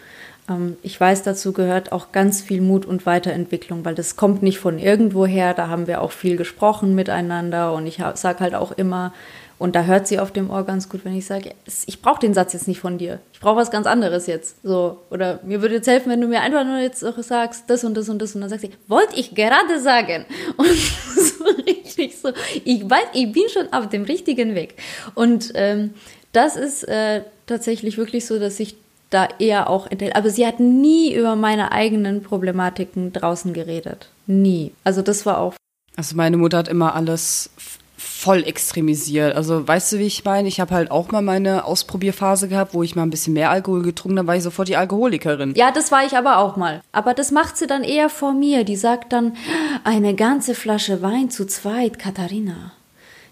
[0.50, 4.60] Ähm, ich weiß, dazu gehört auch ganz viel Mut und Weiterentwicklung, weil das kommt nicht
[4.60, 5.54] von irgendwoher.
[5.54, 9.14] Da haben wir auch viel gesprochen miteinander und ich sage halt auch immer,
[9.62, 11.54] und da hört sie auf dem Ohr ganz gut, wenn ich sage,
[11.86, 13.20] ich brauche den Satz jetzt nicht von dir.
[13.32, 14.56] Ich brauche was ganz anderes jetzt.
[14.64, 14.98] So.
[15.12, 18.10] Oder mir würde jetzt helfen, wenn du mir einfach nur jetzt sagst, das und das
[18.10, 18.34] und das.
[18.34, 20.26] Und dann sagt sie, wollte ich gerade sagen.
[20.58, 22.30] Und so richtig so,
[22.66, 24.74] ich weiß, ich bin schon auf dem richtigen Weg.
[25.14, 25.94] Und ähm,
[26.32, 28.76] das ist äh, tatsächlich wirklich so, dass ich
[29.12, 30.16] da eher auch enthält.
[30.16, 34.10] Aber sie hat nie über meine eigenen Problematiken draußen geredet.
[34.26, 34.74] Nie.
[34.84, 35.54] Also das war auch.
[35.96, 37.52] Also meine Mutter hat immer alles
[37.98, 39.36] voll extremisiert.
[39.36, 40.48] Also weißt du, wie ich meine?
[40.48, 43.84] Ich habe halt auch mal meine Ausprobierphase gehabt, wo ich mal ein bisschen mehr Alkohol
[43.84, 45.54] getrunken habe, war ich sofort die Alkoholikerin.
[45.56, 46.82] Ja, das war ich aber auch mal.
[46.92, 48.64] Aber das macht sie dann eher vor mir.
[48.64, 49.34] Die sagt dann,
[49.84, 52.72] eine ganze Flasche Wein zu zweit, Katharina.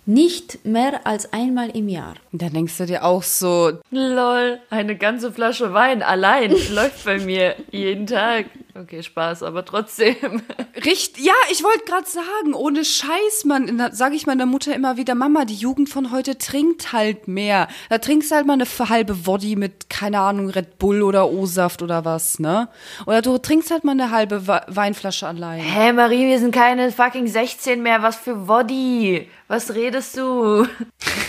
[0.09, 2.15] Nicht mehr als einmal im Jahr.
[2.31, 7.53] Da denkst du dir auch so, lol, eine ganze Flasche Wein allein läuft bei mir
[7.69, 8.45] jeden Tag.
[8.75, 10.15] Okay, Spaß, aber trotzdem.
[10.85, 15.15] Richtig, ja, ich wollte gerade sagen, ohne Scheiß, man, sage ich meiner Mutter immer wieder,
[15.15, 17.67] Mama, die Jugend von heute trinkt halt mehr.
[17.89, 22.05] Da trinkst halt mal eine halbe Woddy mit, keine Ahnung, Red Bull oder O-Saft oder
[22.05, 22.69] was, ne?
[23.07, 25.61] Oder du trinkst halt mal eine halbe Weinflasche allein.
[25.61, 29.29] Hä, Marie, wir sind keine fucking 16 mehr, was für Woddy?
[29.47, 30.67] Was redest du?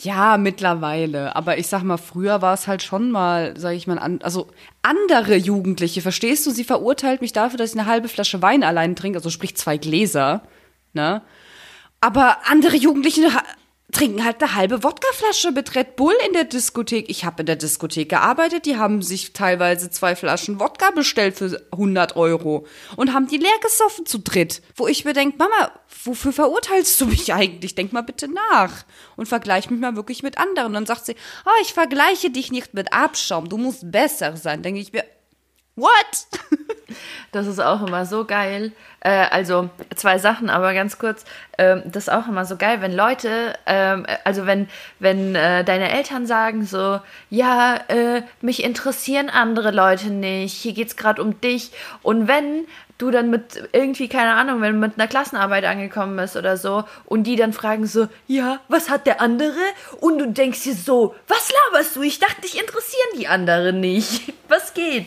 [0.00, 1.34] Ja, mittlerweile.
[1.34, 4.48] Aber ich sag mal, früher war es halt schon mal, sag ich mal, an, also
[4.82, 6.50] andere Jugendliche, verstehst du?
[6.50, 9.76] Sie verurteilt mich dafür, dass ich eine halbe Flasche Wein allein trinke, also sprich zwei
[9.76, 10.42] Gläser,
[10.92, 11.22] ne?
[12.00, 13.28] Aber andere Jugendliche
[13.92, 17.08] trinken halt eine halbe Wodkaflasche mit Red Bull in der Diskothek.
[17.08, 21.62] Ich habe in der Diskothek gearbeitet, die haben sich teilweise zwei Flaschen Wodka bestellt für
[21.72, 24.62] 100 Euro und haben die leer gesoffen zu dritt.
[24.76, 25.72] Wo ich mir denke, Mama,
[26.04, 27.74] wofür verurteilst du mich eigentlich?
[27.74, 28.84] Denk mal bitte nach
[29.16, 30.68] und vergleich mich mal wirklich mit anderen.
[30.68, 34.62] Und dann sagt sie, oh, ich vergleiche dich nicht mit Abschaum, du musst besser sein.
[34.62, 35.04] Denke ich mir,
[35.78, 36.26] what?
[37.32, 38.72] Das ist auch immer so geil.
[39.00, 41.24] Äh, also zwei Sachen, aber ganz kurz.
[41.58, 45.90] Ähm, das ist auch immer so geil, wenn Leute, ähm, also wenn, wenn äh, deine
[45.92, 51.72] Eltern sagen so, ja, äh, mich interessieren andere Leute nicht, hier geht's gerade um dich.
[52.02, 52.66] Und wenn
[52.98, 56.84] du dann mit irgendwie, keine Ahnung, wenn du mit einer Klassenarbeit angekommen bist oder so
[57.06, 59.54] und die dann fragen so, ja, was hat der andere?
[60.00, 62.02] Und du denkst dir so, was laberst du?
[62.02, 64.32] Ich dachte, dich interessieren die anderen nicht.
[64.48, 65.06] Was geht?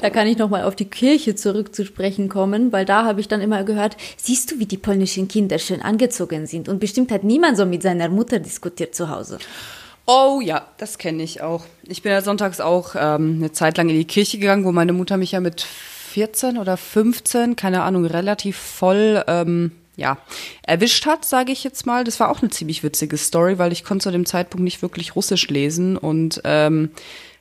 [0.00, 3.62] Da kann ich nochmal auf die Kirche zurückzusprechen kommen, weil da habe ich dann immer
[3.62, 7.66] gehört, siehst du, wie die polnischen Kinder schön angezogen sind und bestimmt hat niemand so
[7.66, 9.38] mit seiner Mutter diskutiert zu Hause.
[10.06, 11.64] Oh ja, das kenne ich auch.
[11.86, 14.94] Ich bin ja sonntags auch ähm, eine Zeit lang in die Kirche gegangen, wo meine
[14.94, 15.66] Mutter mich ja mit
[16.12, 20.18] 14 oder 15, keine Ahnung, relativ voll ähm, ja,
[20.62, 22.04] erwischt hat, sage ich jetzt mal.
[22.04, 25.14] Das war auch eine ziemlich witzige Story, weil ich konnte zu dem Zeitpunkt nicht wirklich
[25.14, 26.90] Russisch lesen und ähm,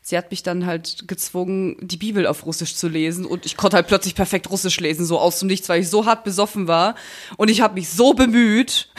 [0.02, 3.78] sie hat mich dann halt gezwungen, die Bibel auf Russisch zu lesen und ich konnte
[3.78, 6.96] halt plötzlich perfekt Russisch lesen, so aus dem Nichts, weil ich so hart besoffen war
[7.38, 8.90] und ich habe mich so bemüht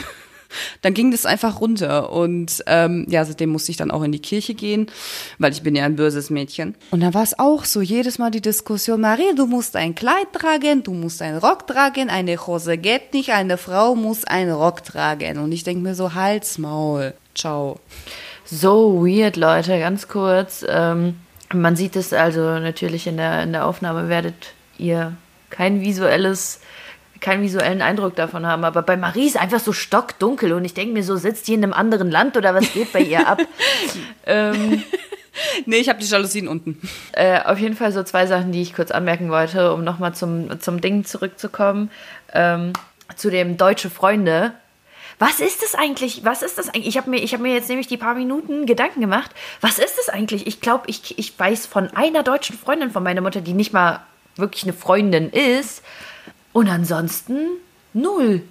[0.81, 2.11] dann ging das einfach runter.
[2.11, 4.87] Und ähm, ja, seitdem musste ich dann auch in die Kirche gehen,
[5.37, 6.75] weil ich bin ja ein böses Mädchen.
[6.91, 10.33] Und dann war es auch so, jedes Mal die Diskussion, Marie, du musst ein Kleid
[10.33, 14.83] tragen, du musst einen Rock tragen, eine Hose geht nicht, eine Frau muss einen Rock
[14.83, 15.39] tragen.
[15.39, 17.79] Und ich denke mir so, Halsmaul, ciao.
[18.45, 20.65] So weird, Leute, ganz kurz.
[20.67, 21.15] Ähm,
[21.53, 25.15] man sieht es also natürlich in der, in der Aufnahme, werdet ihr
[25.49, 26.59] kein visuelles
[27.21, 28.65] keinen visuellen Eindruck davon haben.
[28.65, 31.63] Aber bei Marie ist einfach so stockdunkel und ich denke mir so, sitzt die in
[31.63, 33.39] einem anderen Land oder was geht bei ihr ab?
[34.25, 34.83] ähm,
[35.65, 36.81] nee, ich habe die Jalousien unten.
[37.13, 40.59] Äh, auf jeden Fall so zwei Sachen, die ich kurz anmerken wollte, um nochmal zum,
[40.59, 41.91] zum Ding zurückzukommen.
[42.33, 42.73] Ähm,
[43.15, 44.53] zu dem deutsche Freunde.
[45.19, 46.25] Was ist das eigentlich?
[46.25, 46.87] Was ist das eigentlich?
[46.87, 49.29] Ich habe mir, hab mir jetzt nämlich die paar Minuten Gedanken gemacht.
[49.59, 50.47] Was ist das eigentlich?
[50.47, 53.99] Ich glaube, ich, ich weiß von einer deutschen Freundin von meiner Mutter, die nicht mal
[54.35, 55.83] wirklich eine Freundin ist.
[56.53, 57.47] Und ansonsten
[57.93, 58.43] null.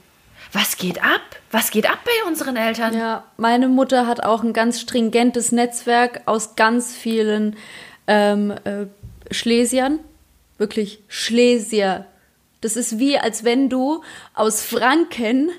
[0.53, 1.21] Was geht ab?
[1.51, 2.95] Was geht ab bei unseren Eltern?
[2.95, 7.57] Ja, meine Mutter hat auch ein ganz stringentes Netzwerk aus ganz vielen
[8.07, 8.87] ähm, äh,
[9.31, 10.01] Schlesiern.
[10.59, 12.07] Wirklich Schlesier.
[12.61, 14.03] Das ist wie, als wenn du
[14.35, 15.51] aus Franken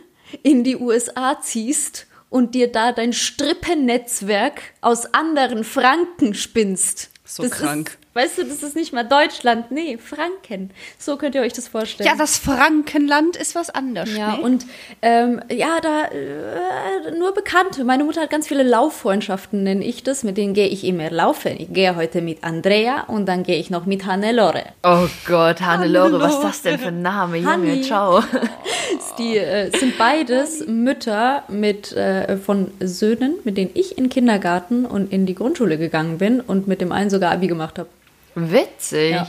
[0.44, 7.10] in die USA ziehst und dir da dein Strippennetzwerk aus anderen Franken spinnst.
[7.26, 7.98] So das krank.
[8.14, 10.72] Weißt du, das ist nicht mal Deutschland, nee, Franken.
[10.98, 12.10] So könnt ihr euch das vorstellen.
[12.10, 14.14] Ja, das Frankenland ist was anderes.
[14.18, 14.42] Ja, ne?
[14.42, 14.66] und
[15.02, 17.86] ähm, ja, da äh, nur Bekannte.
[17.86, 20.26] Meine Mutter hat ganz viele Lauffreundschaften, nenne ich das.
[20.26, 21.56] Mit denen gehe ich immer laufen.
[21.58, 24.64] Ich gehe heute mit Andrea und dann gehe ich noch mit Hannelore.
[24.84, 27.38] Oh Gott, Hannelore, was ist das denn für ein Name?
[27.38, 27.82] Junge, Hanni.
[27.82, 28.22] ciao.
[29.18, 34.86] Die äh, sind beides Mütter mit, äh, von Söhnen, mit denen ich in den Kindergarten
[34.86, 37.88] und in die Grundschule gegangen bin und mit dem einen sogar Abi gemacht habe.
[38.36, 39.12] Witzig.
[39.12, 39.28] Ja.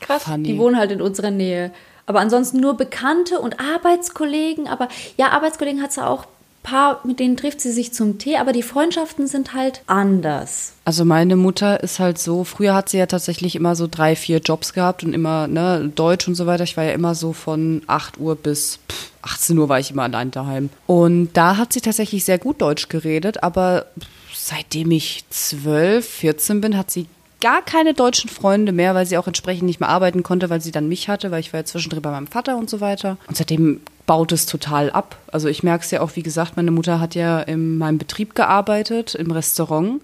[0.00, 0.24] Krass.
[0.24, 0.44] Funny.
[0.44, 1.72] Die wohnen halt in unserer Nähe.
[2.06, 4.68] Aber ansonsten nur Bekannte und Arbeitskollegen.
[4.68, 6.26] Aber ja, Arbeitskollegen hat sie auch
[6.64, 10.72] paar, mit denen trifft sie sich zum Tee, aber die Freundschaften sind halt anders.
[10.84, 14.38] Also meine Mutter ist halt so, früher hat sie ja tatsächlich immer so drei, vier
[14.38, 16.64] Jobs gehabt und immer, ne, Deutsch und so weiter.
[16.64, 18.80] Ich war ja immer so von 8 Uhr bis
[19.22, 20.70] 18 Uhr war ich immer allein daheim.
[20.86, 23.86] Und da hat sie tatsächlich sehr gut Deutsch geredet, aber
[24.34, 27.06] seitdem ich 12, 14 bin, hat sie
[27.44, 30.70] gar keine deutschen Freunde mehr, weil sie auch entsprechend nicht mehr arbeiten konnte, weil sie
[30.70, 33.18] dann mich hatte, weil ich war ja zwischendrin bei meinem Vater und so weiter.
[33.26, 35.18] Und seitdem baut es total ab.
[35.30, 38.34] Also ich merke es ja auch, wie gesagt, meine Mutter hat ja in meinem Betrieb
[38.34, 40.00] gearbeitet, im Restaurant,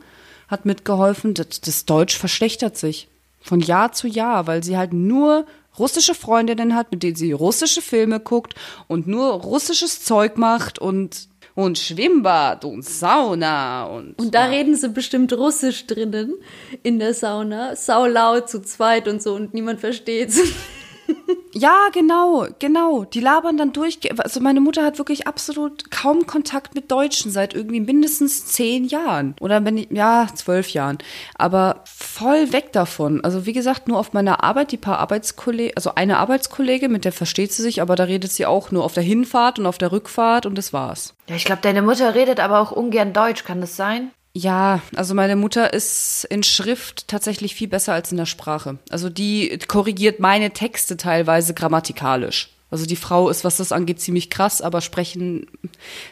[0.48, 1.33] hat mitgeholfen.
[1.33, 3.09] Das, das Deutsch verschlechtert sich
[3.40, 5.46] von Jahr zu Jahr, weil sie halt nur
[5.79, 8.55] russische Freundinnen hat, mit denen sie russische Filme guckt
[8.87, 11.29] und nur russisches Zeug macht und
[11.60, 14.18] und Schwimmbad und Sauna und.
[14.18, 14.50] Und da ja.
[14.50, 16.34] reden sie bestimmt Russisch drinnen
[16.82, 17.76] in der Sauna.
[17.76, 20.40] Sau laut zu zweit und so und niemand versteht's.
[21.52, 23.04] Ja, genau, genau.
[23.04, 23.98] Die labern dann durch.
[24.18, 29.34] Also meine Mutter hat wirklich absolut kaum Kontakt mit Deutschen seit irgendwie mindestens zehn Jahren.
[29.40, 30.98] Oder wenn ich, ja, zwölf Jahren.
[31.34, 33.24] Aber voll weg davon.
[33.24, 37.12] Also wie gesagt, nur auf meiner Arbeit, die paar Arbeitskollegen, also eine Arbeitskollegin, mit der
[37.12, 39.90] versteht sie sich, aber da redet sie auch nur auf der Hinfahrt und auf der
[39.90, 41.14] Rückfahrt und das war's.
[41.28, 44.12] Ja, ich glaube, deine Mutter redet aber auch ungern Deutsch, kann das sein?
[44.32, 48.78] Ja, also meine Mutter ist in Schrift tatsächlich viel besser als in der Sprache.
[48.88, 52.50] Also die korrigiert meine Texte teilweise grammatikalisch.
[52.70, 55.46] Also die Frau ist, was das angeht, ziemlich krass, aber sprechen,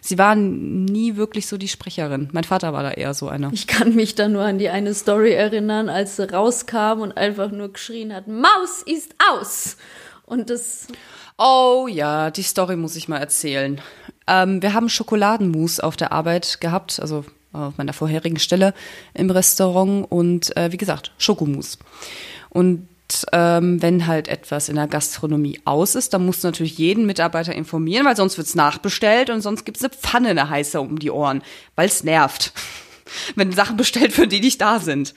[0.00, 2.28] sie war nie wirklich so die Sprecherin.
[2.32, 3.52] Mein Vater war da eher so einer.
[3.52, 7.52] Ich kann mich da nur an die eine Story erinnern, als sie rauskam und einfach
[7.52, 9.76] nur geschrien hat, Maus ist aus!
[10.26, 10.88] Und das.
[11.38, 13.80] Oh ja, die Story muss ich mal erzählen.
[14.26, 18.74] Ähm, wir haben Schokoladenmus auf der Arbeit gehabt, also auf meiner vorherigen Stelle
[19.14, 21.78] im Restaurant und äh, wie gesagt, Schokomus.
[22.50, 22.88] Und
[23.32, 27.54] ähm, wenn halt etwas in der Gastronomie aus ist, dann musst du natürlich jeden Mitarbeiter
[27.54, 31.42] informieren, weil sonst wird's nachbestellt und sonst gibt's eine Pfanne, eine heiße um die Ohren,
[31.74, 32.52] weil's nervt,
[33.34, 35.14] wenn Sachen bestellt für die nicht da sind.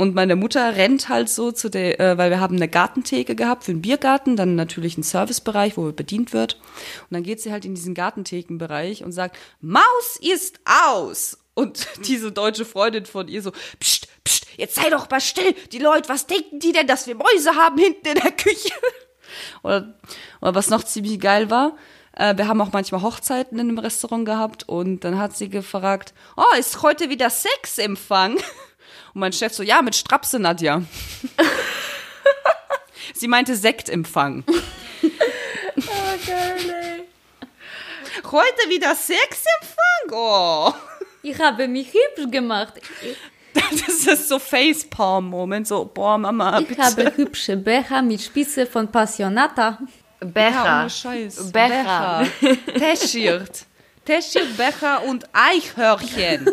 [0.00, 3.64] Und meine Mutter rennt halt so zu der, äh, weil wir haben eine Gartentheke gehabt
[3.64, 6.54] für den Biergarten, dann natürlich einen Servicebereich, wo bedient wird.
[6.54, 11.38] Und dann geht sie halt in diesen Gartenthekenbereich und sagt, Maus ist aus.
[11.58, 15.54] Und diese deutsche Freundin von ihr so, pst, pst, jetzt sei doch mal still.
[15.72, 18.72] Die Leute, was denken die denn, dass wir Mäuse haben hinten in der Küche?
[19.62, 19.94] Oder,
[20.40, 21.76] oder was noch ziemlich geil war,
[22.16, 26.14] äh, wir haben auch manchmal Hochzeiten in einem Restaurant gehabt und dann hat sie gefragt,
[26.36, 28.36] oh, ist heute wieder Sexempfang?
[29.14, 30.82] Und mein Chef so, ja, mit Strapse, Nadja.
[33.14, 34.44] sie meinte Sektempfang.
[34.48, 37.08] Oh, geil, ey.
[38.24, 40.12] Heute wieder Sexempfang?
[40.12, 40.72] Oh.
[41.22, 42.74] Ich habe mich hübsch gemacht.
[43.70, 46.82] Das ist so Facepalm-Moment, so, boah, Mama, Ich bitte.
[46.82, 49.78] habe hübsche Becher mit Spitze von Passionata.
[50.20, 50.80] Ja, Becher.
[50.82, 51.50] ohne Scheiß.
[51.52, 52.26] Becher.
[52.78, 53.64] T-Shirt.
[54.04, 56.46] T-Shirt, Becher und Eichhörnchen.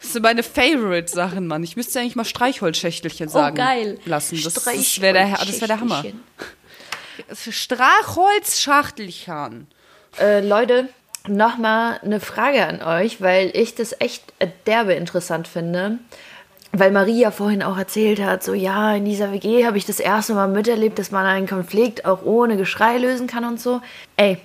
[0.00, 1.64] Das sind meine Favorite-Sachen, Mann.
[1.64, 3.98] Ich müsste eigentlich mal Streichholzschächtelchen sagen geil.
[4.04, 4.40] lassen.
[4.42, 6.04] Das, das wäre der, das wär der Hammer.
[8.28, 9.66] Strachholzschachtelchen.
[10.20, 10.88] Äh, Leute,
[11.28, 14.32] nochmal eine Frage an euch, weil ich das echt
[14.66, 15.98] derbe interessant finde.
[16.72, 20.34] Weil Maria vorhin auch erzählt hat, so ja, in dieser WG habe ich das erste
[20.34, 23.80] Mal miterlebt, dass man einen Konflikt auch ohne Geschrei lösen kann und so.
[24.16, 24.38] Ey,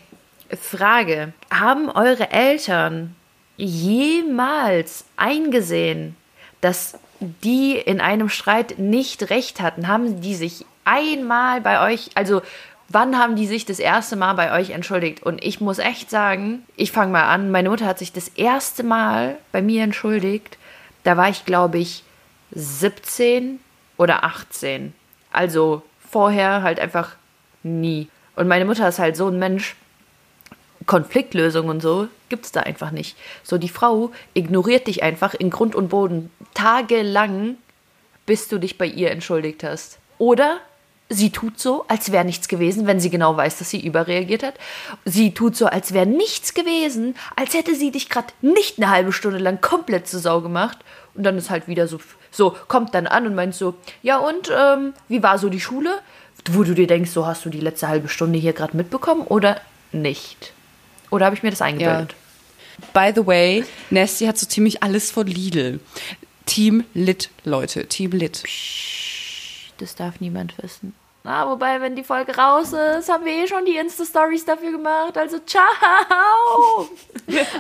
[0.60, 3.15] Frage, haben eure Eltern
[3.58, 6.15] jemals eingesehen,
[6.62, 9.88] dass die in einem Streit nicht recht hatten?
[9.88, 12.41] Haben die sich einmal bei euch, also
[12.93, 15.23] wann haben die sich das erste Mal bei euch entschuldigt?
[15.23, 18.84] Und ich muss echt sagen, ich fange mal an, meine Mutter hat sich das erste
[18.84, 20.58] Mal bei mir entschuldigt.
[21.03, 22.03] Da war ich, glaube ich,
[22.51, 23.60] 17
[23.97, 24.93] oder 18.
[25.32, 27.15] Also vorher halt einfach
[27.63, 28.10] nie.
[28.36, 29.75] Und meine Mutter ist halt so ein Mensch,
[30.86, 33.17] Konfliktlösung und so gibt's da einfach nicht.
[33.41, 37.58] So, die Frau ignoriert dich einfach in Grund und Boden tagelang,
[38.25, 39.97] bis du dich bei ihr entschuldigt hast.
[40.17, 40.60] Oder
[41.13, 44.56] sie tut so, als wäre nichts gewesen, wenn sie genau weiß, dass sie überreagiert hat.
[45.06, 49.13] Sie tut so, als wäre nichts gewesen, als hätte sie dich gerade nicht eine halbe
[49.13, 50.80] Stunde lang komplett zur Sau gemacht.
[51.15, 51.99] Und dann ist halt wieder so,
[52.32, 55.99] so kommt dann an und meint so, ja und, ähm, wie war so die Schule?
[56.52, 59.62] Wo du dir denkst, so hast du die letzte halbe Stunde hier gerade mitbekommen oder
[59.91, 60.52] nicht?
[61.10, 62.15] Oder habe ich mir das eingebildet?
[62.91, 65.80] By the way, Nasty hat so ziemlich alles von Lidl.
[66.45, 67.88] Team Lit, Leute.
[67.88, 68.43] Team Lit.
[69.78, 70.93] Das darf niemand wissen.
[71.25, 75.17] Na, wobei, wenn die Folge raus ist, haben wir eh schon die Insta-Stories dafür gemacht.
[75.17, 76.89] Also, ciao!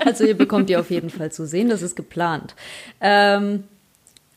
[0.05, 2.53] Also ihr bekommt die auf jeden Fall zu sehen, das ist geplant.
[2.99, 3.63] Ähm,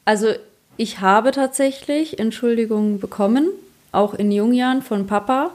[0.05, 0.29] also
[0.77, 3.49] ich habe tatsächlich Entschuldigungen bekommen,
[3.91, 5.51] auch in jungen Jahren von Papa,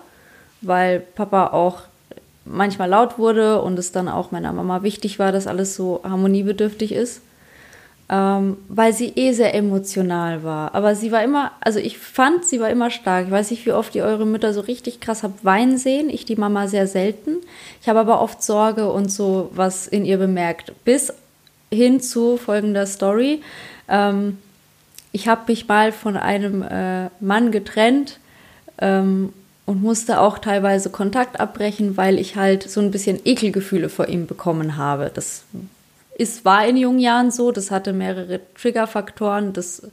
[0.60, 1.84] weil Papa auch
[2.44, 6.92] manchmal laut wurde und es dann auch meiner Mama wichtig war, dass alles so harmoniebedürftig
[6.92, 7.22] ist.
[8.14, 10.76] Ähm, weil sie eh sehr emotional war.
[10.76, 13.28] Aber sie war immer, also ich fand, sie war immer stark.
[13.28, 16.10] Ich weiß nicht, wie oft ihr eure Mütter so richtig krass habt weinen sehen.
[16.10, 17.38] Ich die Mama sehr selten.
[17.82, 20.74] Ich habe aber oft Sorge und so was in ihr bemerkt.
[20.84, 21.14] Bis
[21.72, 23.42] hin zu folgender Story.
[23.88, 24.40] Ähm,
[25.14, 28.20] ich habe mich mal von einem äh, Mann getrennt
[28.80, 29.32] ähm,
[29.66, 34.28] und musste auch teilweise Kontakt abbrechen, weil ich halt so ein bisschen Ekelgefühle vor ihm
[34.28, 35.12] bekommen habe.
[35.14, 35.44] Das
[36.14, 39.90] ist, war in jungen Jahren so, das hatte mehrere Triggerfaktoren, das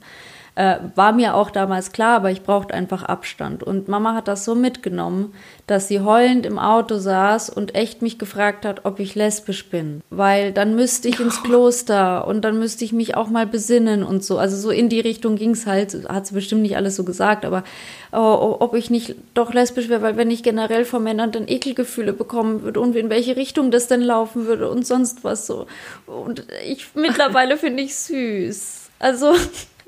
[0.59, 3.63] äh, war mir auch damals klar, aber ich brauchte einfach Abstand.
[3.63, 5.33] Und Mama hat das so mitgenommen,
[5.67, 10.01] dass sie heulend im Auto saß und echt mich gefragt hat, ob ich lesbisch bin.
[10.09, 14.21] Weil dann müsste ich ins Kloster und dann müsste ich mich auch mal besinnen und
[14.21, 14.37] so.
[14.37, 17.63] Also so in die Richtung ging's halt, hat sie bestimmt nicht alles so gesagt, aber
[18.11, 22.11] oh, ob ich nicht doch lesbisch wäre, weil wenn ich generell von Männern dann Ekelgefühle
[22.11, 25.67] bekommen würde und in welche Richtung das denn laufen würde und sonst was so.
[26.05, 28.89] Und ich mittlerweile finde ich süß.
[28.99, 29.33] Also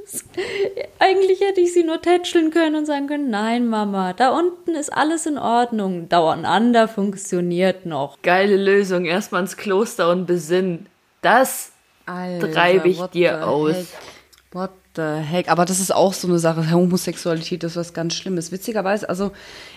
[1.00, 4.92] eigentlich hätte ich sie nur tätscheln können und sagen können, nein, Mama, da unten ist
[4.92, 6.10] alles in Ordnung.
[6.10, 8.22] Dauereinander funktioniert noch.
[8.22, 9.06] Geile Lösung.
[9.06, 10.88] Erstmal ins Kloster und besinnen.
[11.22, 11.72] Das
[12.06, 13.76] treibe ich dir aus.
[13.76, 13.88] heck?
[14.52, 15.50] What the heck?
[15.50, 16.70] Aber das ist auch so eine Sache.
[16.72, 18.52] Homosexualität ist was ganz Schlimmes.
[18.52, 19.32] Witzigerweise, also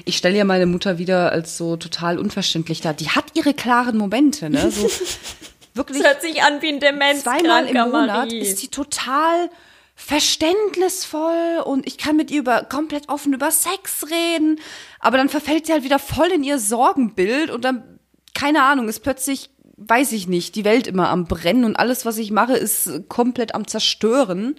[0.04, 2.94] ich stelle ja meine Mutter wieder als so total unverständlich dar.
[2.94, 4.70] Die hat ihre klaren Momente, ne?
[4.70, 4.88] So
[5.74, 6.02] wirklich.
[6.02, 7.22] Das hört sich an wie ein Demenz.
[7.22, 9.48] Zweimal im Monat ist die total
[9.94, 14.60] verständnisvoll und ich kann mit ihr über komplett offen über Sex reden,
[14.98, 17.98] aber dann verfällt sie halt wieder voll in ihr Sorgenbild und dann
[18.34, 22.18] keine Ahnung, ist plötzlich weiß ich nicht, die Welt immer am brennen und alles was
[22.18, 24.56] ich mache ist komplett am zerstören.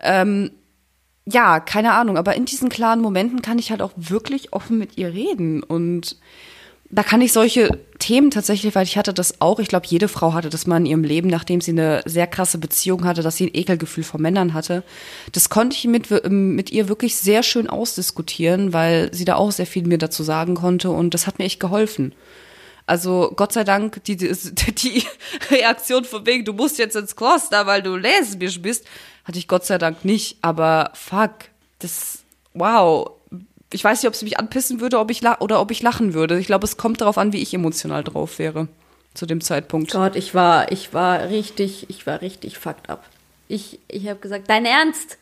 [0.00, 0.50] Ähm,
[1.26, 4.98] ja, keine Ahnung, aber in diesen klaren Momenten kann ich halt auch wirklich offen mit
[4.98, 6.18] ihr reden und
[6.90, 10.32] da kann ich solche Themen tatsächlich, weil ich hatte das auch, ich glaube, jede Frau
[10.32, 13.46] hatte das mal in ihrem Leben, nachdem sie eine sehr krasse Beziehung hatte, dass sie
[13.46, 14.84] ein Ekelgefühl vor Männern hatte.
[15.32, 19.66] Das konnte ich mit, mit ihr wirklich sehr schön ausdiskutieren, weil sie da auch sehr
[19.66, 22.14] viel mir dazu sagen konnte und das hat mir echt geholfen.
[22.86, 24.28] Also Gott sei Dank, die, die,
[24.74, 25.02] die
[25.50, 28.84] Reaktion von wegen, du musst jetzt ins Kloster, weil du lesbisch bist,
[29.24, 30.36] hatte ich Gott sei Dank nicht.
[30.42, 31.32] Aber fuck,
[31.78, 32.18] das,
[32.52, 33.13] wow,
[33.74, 36.38] ich weiß nicht, ob es mich anpissen würde ob ich oder ob ich lachen würde.
[36.38, 38.68] Ich glaube, es kommt darauf an, wie ich emotional drauf wäre
[39.14, 39.92] zu dem Zeitpunkt.
[39.92, 43.04] Gott, ich war, ich war richtig, ich war richtig fucked up.
[43.48, 45.18] Ich, ich habe gesagt, dein Ernst?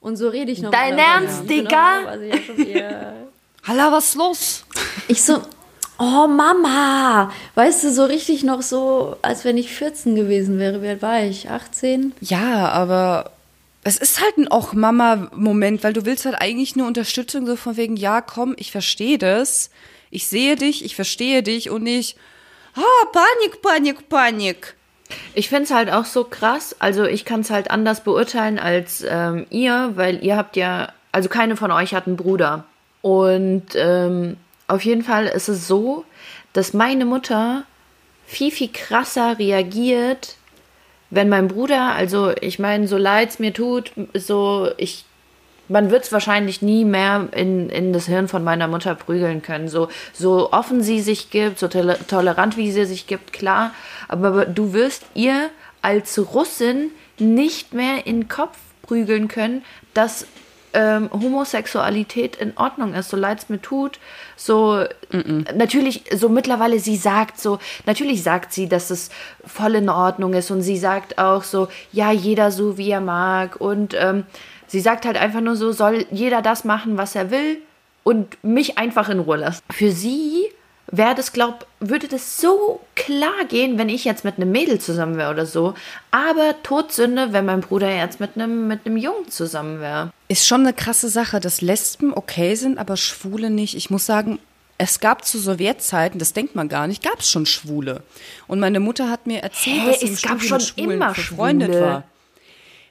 [0.00, 0.72] Und so rede ich noch.
[0.72, 2.00] Dein Ernst, Digga?
[3.62, 4.64] Halla, was ist los?
[5.06, 5.40] Ich so,
[5.98, 10.82] oh Mama, weißt du, so richtig noch so, als wenn ich 14 gewesen wäre.
[10.82, 11.50] Wie alt war ich?
[11.50, 12.14] 18?
[12.20, 13.30] Ja, aber
[13.84, 17.76] es ist halt ein auch Mama-Moment, weil du willst halt eigentlich eine Unterstützung so von
[17.76, 19.70] wegen, ja, komm, ich verstehe das,
[20.10, 22.16] ich sehe dich, ich verstehe dich und nicht,
[22.76, 24.74] ah, Panik, Panik, Panik.
[25.34, 29.04] Ich finde es halt auch so krass, also ich kann es halt anders beurteilen als
[29.06, 32.64] ähm, ihr, weil ihr habt ja, also keine von euch hat einen Bruder.
[33.02, 34.36] Und ähm,
[34.68, 36.04] auf jeden Fall ist es so,
[36.52, 37.64] dass meine Mutter
[38.26, 40.36] viel, viel krasser reagiert,
[41.12, 45.04] wenn mein Bruder, also ich meine, so leid es mir tut, so ich,
[45.68, 49.68] man wird es wahrscheinlich nie mehr in, in das Hirn von meiner Mutter prügeln können.
[49.68, 53.72] So, so offen sie sich gibt, so tolerant wie sie sich gibt, klar.
[54.08, 55.50] Aber du wirst ihr
[55.82, 60.26] als Russin nicht mehr in den Kopf prügeln können, dass
[60.74, 63.98] ähm, Homosexualität in Ordnung ist, so leid es mir tut.
[64.36, 65.54] So, mm -mm.
[65.54, 69.10] natürlich, so mittlerweile, sie sagt so, natürlich sagt sie, dass es
[69.46, 73.60] voll in Ordnung ist und sie sagt auch so, ja, jeder so, wie er mag
[73.60, 74.24] und ähm,
[74.66, 77.58] sie sagt halt einfach nur so, soll jeder das machen, was er will
[78.04, 79.62] und mich einfach in Ruhe lassen.
[79.70, 80.50] Für sie
[80.92, 85.16] wäre das, glaub, würde das so klar gehen, wenn ich jetzt mit einem Mädel zusammen
[85.16, 85.74] wäre oder so.
[86.12, 90.12] Aber Todsünde, wenn mein Bruder jetzt mit einem, mit einem Jungen zusammen wäre.
[90.28, 93.74] Ist schon eine krasse Sache, dass Lesben okay sind, aber Schwule nicht.
[93.74, 94.38] Ich muss sagen,
[94.78, 98.02] es gab zu Sowjetzeiten, das denkt man gar nicht, gab es schon Schwule.
[98.46, 101.80] Und meine Mutter hat mir erzählt, hey, dass sie es gab schon immer Schwule.
[101.80, 102.04] war.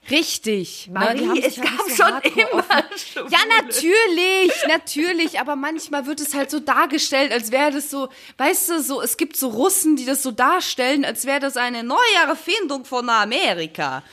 [0.09, 0.89] Richtig.
[0.91, 2.63] Marie, Na, es gab so schon immer
[2.97, 3.29] Schwule.
[3.29, 5.39] Ja, natürlich, natürlich.
[5.39, 9.15] Aber manchmal wird es halt so dargestellt, als wäre das so, weißt du, so, es
[9.17, 14.03] gibt so Russen, die das so darstellen, als wäre das eine neue Erfindung von Amerika.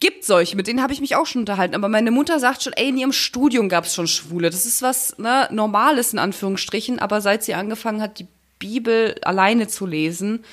[0.00, 1.74] Gibt solche, mit denen habe ich mich auch schon unterhalten.
[1.74, 4.50] Aber meine Mutter sagt schon, ey, in ihrem Studium gab es schon Schwule.
[4.50, 6.98] Das ist was ne, Normales in Anführungsstrichen.
[6.98, 8.26] Aber seit sie angefangen hat, die
[8.58, 10.44] Bibel alleine zu lesen,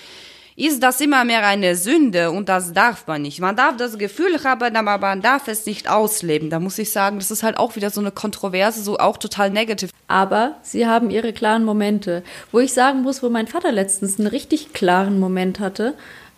[0.55, 3.39] ist das immer mehr eine Sünde und das darf man nicht.
[3.39, 6.49] Man darf das Gefühl haben, aber man darf es nicht ausleben.
[6.49, 9.49] Da muss ich sagen, das ist halt auch wieder so eine Kontroverse, so auch total
[9.49, 9.91] negativ.
[10.07, 12.23] Aber sie haben ihre klaren Momente.
[12.51, 15.95] Wo ich sagen muss, wo mein Vater letztens einen richtig klaren Moment hatte,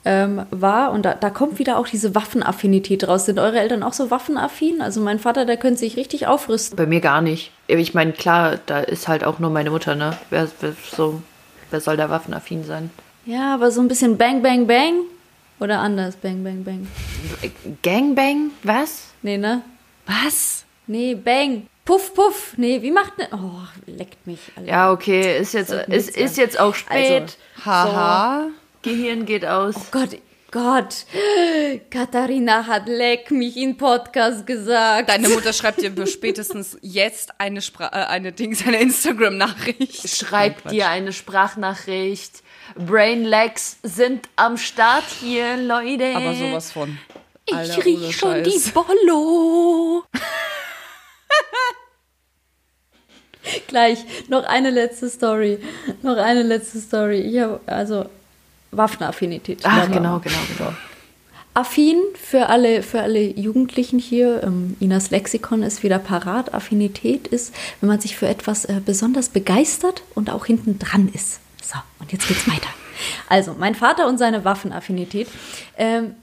[0.08, 3.26] ähm, war, und da, da kommt wieder auch diese Waffenaffinität raus.
[3.26, 4.82] Sind eure Eltern auch so waffenaffin?
[4.82, 6.78] Also mein Vater, der könnte sich richtig aufrüsten.
[6.78, 7.52] Bei mir gar nicht.
[7.68, 10.16] Ich meine, klar, da ist halt auch nur meine Mutter, ne?
[10.30, 11.22] Wer, wer, so,
[11.72, 12.92] wer soll da waffenaffin sein?
[13.26, 15.02] Ja, aber so ein bisschen Bang, Bang, Bang.
[15.60, 16.88] Oder anders, Bang, Bang, Bang.
[17.82, 18.52] Gang, Bang?
[18.64, 19.06] Was?
[19.22, 19.64] Nee, ne?
[20.06, 20.66] Was?
[20.86, 21.68] Nee, Bang.
[21.86, 22.54] Puff, puff.
[22.58, 23.28] Nee, wie macht ne?
[23.32, 24.40] Oh, leckt mich.
[24.56, 24.70] Alter.
[24.70, 27.38] Ja, okay, ist jetzt, ist, ist jetzt auch spät.
[27.56, 28.44] Also, haha.
[28.44, 29.76] So, Gehirn geht aus.
[29.76, 30.18] Oh Gott,
[30.52, 31.06] Gott,
[31.90, 35.10] Katharina hat leck mich in Podcast gesagt.
[35.10, 40.08] Deine Mutter schreibt dir spätestens jetzt eine Spra äh, eine Dings, eine Instagram-Nachricht.
[40.08, 42.42] Schreibt dir eine Sprachnachricht.
[42.76, 46.16] Brainlags sind am Start hier, Leute.
[46.16, 46.98] Aber sowas von.
[47.52, 50.04] Alter, ich riech schon die Bollo.
[53.68, 55.60] Gleich, noch eine letzte Story.
[56.02, 57.20] Noch eine letzte Story.
[57.20, 58.06] Ich habe also
[58.72, 59.60] Waffenaffinität.
[59.64, 60.74] Ach, genau, genau, genau.
[61.54, 64.44] Affin für alle, für alle Jugendlichen hier.
[64.44, 66.54] Ähm, Inas Lexikon ist wieder parat.
[66.54, 71.40] Affinität ist, wenn man sich für etwas äh, besonders begeistert und auch hinten dran ist.
[71.66, 72.70] So, und jetzt geht's weiter.
[73.28, 75.28] Also, mein Vater und seine Waffenaffinität.
[75.78, 76.16] Ähm,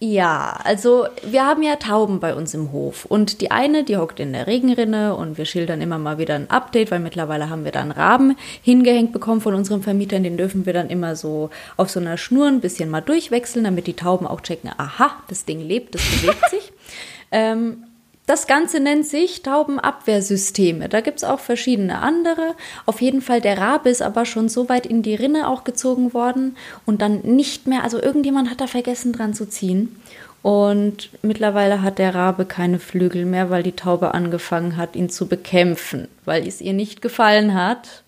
[0.00, 4.20] Ja, also wir haben ja Tauben bei uns im Hof und die eine, die hockt
[4.20, 7.72] in der Regenrinne und wir schildern immer mal wieder ein Update, weil mittlerweile haben wir
[7.72, 11.90] da einen Raben hingehängt bekommen von unserem Vermieter, den dürfen wir dann immer so auf
[11.90, 15.60] so einer Schnur ein bisschen mal durchwechseln, damit die Tauben auch checken, aha, das Ding
[15.60, 16.72] lebt, das bewegt sich.
[17.30, 17.84] Ähm,
[18.28, 20.90] das Ganze nennt sich Taubenabwehrsysteme.
[20.90, 22.54] Da gibt es auch verschiedene andere.
[22.84, 26.12] Auf jeden Fall, der Rabe ist aber schon so weit in die Rinne auch gezogen
[26.12, 26.54] worden
[26.84, 29.98] und dann nicht mehr, also irgendjemand hat da vergessen dran zu ziehen.
[30.42, 35.26] Und mittlerweile hat der Rabe keine Flügel mehr, weil die Taube angefangen hat, ihn zu
[35.26, 38.02] bekämpfen, weil es ihr nicht gefallen hat,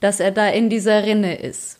[0.00, 1.78] dass er da in dieser Rinne ist.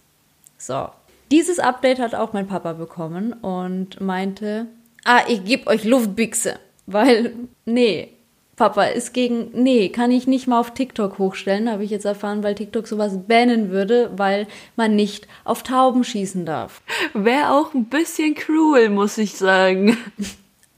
[0.58, 0.90] So.
[1.30, 4.66] Dieses Update hat auch mein Papa bekommen und meinte,
[5.04, 6.58] ah, ich gebe euch Luftbüchse.
[6.90, 7.34] Weil,
[7.66, 8.08] nee,
[8.56, 12.42] Papa ist gegen, nee, kann ich nicht mal auf TikTok hochstellen, habe ich jetzt erfahren,
[12.42, 16.80] weil TikTok sowas bannen würde, weil man nicht auf Tauben schießen darf.
[17.12, 19.98] Wäre auch ein bisschen cruel, muss ich sagen.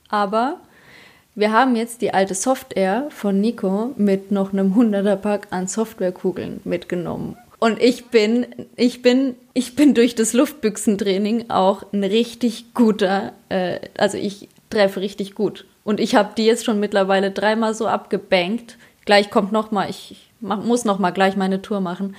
[0.08, 0.58] Aber
[1.36, 6.60] wir haben jetzt die alte Software von Nico mit noch einem 100er Pack an Softwarekugeln
[6.64, 7.36] mitgenommen.
[7.60, 13.78] Und ich bin, ich bin, ich bin durch das Luftbüchsentraining auch ein richtig guter, äh,
[13.96, 15.66] also ich treffe richtig gut.
[15.84, 18.76] Und ich habe die jetzt schon mittlerweile dreimal so abgebankt.
[19.04, 22.16] Gleich kommt noch mal, ich mach, muss noch mal gleich meine Tour machen.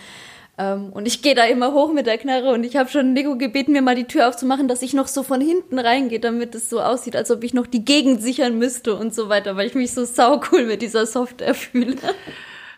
[0.57, 3.37] Ähm, und ich gehe da immer hoch mit der Knarre und ich habe schon Nico
[3.37, 6.69] gebeten, mir mal die Tür aufzumachen, dass ich noch so von hinten reingehe, damit es
[6.69, 9.75] so aussieht, als ob ich noch die Gegend sichern müsste und so weiter, weil ich
[9.75, 11.95] mich so saucool mit dieser Software fühle.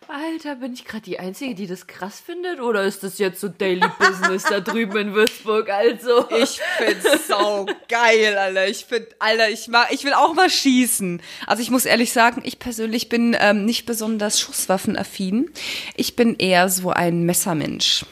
[0.07, 2.59] Alter, bin ich gerade die Einzige, die das krass findet?
[2.59, 5.69] Oder ist das jetzt so Daily Business da drüben in Würzburg?
[5.69, 6.25] Also.
[6.31, 8.67] Ich find's so geil, Alter.
[8.67, 11.21] Ich find, Alter, ich mag, ich will auch mal schießen.
[11.47, 15.51] Also ich muss ehrlich sagen, ich persönlich bin ähm, nicht besonders schusswaffenaffin.
[15.95, 18.05] Ich bin eher so ein Messermensch.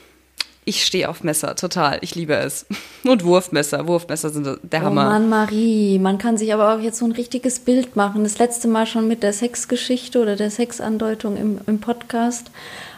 [0.64, 1.98] Ich stehe auf Messer, total.
[2.02, 2.68] Ich liebe es.
[3.04, 3.88] Und Wurfmesser.
[3.88, 5.02] Wurfmesser sind der Hammer.
[5.02, 8.24] Oh Mann, Marie, man kann sich aber auch jetzt so ein richtiges Bild machen.
[8.24, 12.52] Das letzte Mal schon mit der Sexgeschichte oder der Sexandeutung im, im Podcast.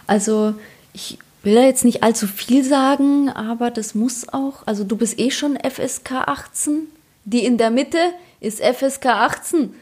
[0.07, 0.55] Also,
[0.91, 4.64] ich will da jetzt nicht allzu viel sagen, aber das muss auch.
[4.66, 6.88] Also, du bist eh schon FSK 18.
[7.24, 7.97] Die in der Mitte
[8.41, 9.74] ist FSK 18.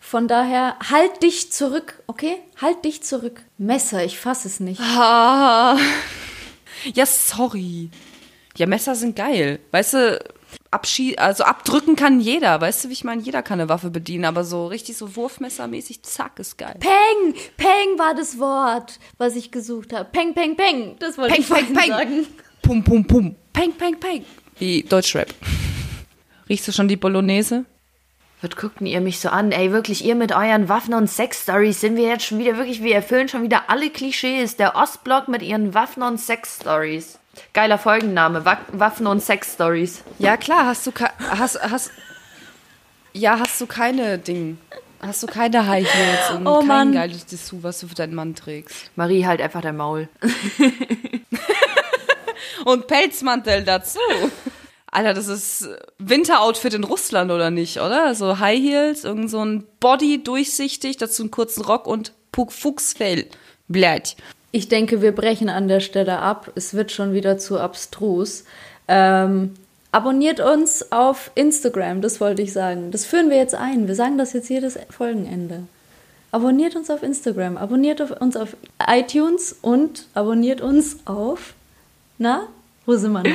[0.00, 2.36] Von daher, halt dich zurück, okay?
[2.60, 3.42] Halt dich zurück.
[3.58, 4.80] Messer, ich fasse es nicht.
[4.80, 5.76] Ah.
[6.94, 7.90] Ja, sorry.
[8.56, 9.60] Ja, Messer sind geil.
[9.70, 10.18] Weißt du,
[10.70, 12.60] abschie also abdrücken kann jeder.
[12.60, 13.22] Weißt du, wie ich meine?
[13.22, 16.76] Jeder kann eine Waffe bedienen, aber so richtig so Wurfmessermäßig, zack, ist geil.
[16.80, 17.34] Peng!
[17.56, 20.08] Peng war das Wort, was ich gesucht habe.
[20.10, 20.96] Peng, peng, peng.
[20.98, 21.88] Das wollte Peng, ich peng, peng.
[21.88, 22.26] sagen.
[22.62, 23.36] Pum, pum, pum.
[23.52, 24.24] Peng, peng, peng.
[24.58, 25.28] Wie Deutschrap.
[26.48, 27.64] Riechst du schon die Bolognese?
[28.42, 29.52] Was guckt denn ihr mich so an?
[29.52, 32.94] Ey, wirklich, ihr mit euren Waffen- und Sex-Stories sind wir jetzt schon wieder wirklich, wir
[32.94, 34.56] erfüllen schon wieder alle Klischees.
[34.56, 37.18] Der Ostblock mit ihren Waffen- und Sex-Stories.
[37.52, 40.02] Geiler Folgenname, Wa Waffen- und Sex-Stories.
[40.18, 41.90] Ja, klar, hast du hast hast
[43.12, 44.58] Ja, hast du keine Ding.
[45.02, 46.92] Hast du keine High Heels und Oh kein Mann.
[46.92, 48.90] geiles Dessous, was du für deinen Mann trägst.
[48.96, 50.08] Marie halt einfach der Maul.
[52.64, 53.98] Und Pelzmantel dazu.
[54.92, 55.68] Alter, das ist
[55.98, 58.14] Winteroutfit in Russland oder nicht, oder?
[58.14, 63.26] So High Heels, irgend so ein Body durchsichtig, dazu einen kurzen Rock und Puck Fuchsfell.
[63.68, 64.16] Blät.
[64.52, 66.50] Ich denke, wir brechen an der Stelle ab.
[66.56, 68.44] Es wird schon wieder zu abstrus.
[68.88, 69.54] Ähm,
[69.92, 72.90] abonniert uns auf Instagram, das wollte ich sagen.
[72.90, 73.86] Das führen wir jetzt ein.
[73.86, 75.62] Wir sagen das jetzt jedes Folgenende.
[76.32, 78.56] Abonniert uns auf Instagram, abonniert uns auf
[78.88, 81.54] iTunes und abonniert uns auf,
[82.18, 82.46] na,
[82.89, 83.29] wo sind wir noch?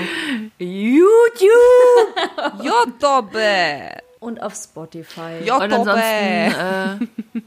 [0.58, 2.60] YouTube!
[2.62, 3.98] Jotobe.
[4.20, 5.50] Und auf Spotify.
[5.50, 7.08] Und ansonsten Jotobe.
[7.34, 7.40] äh,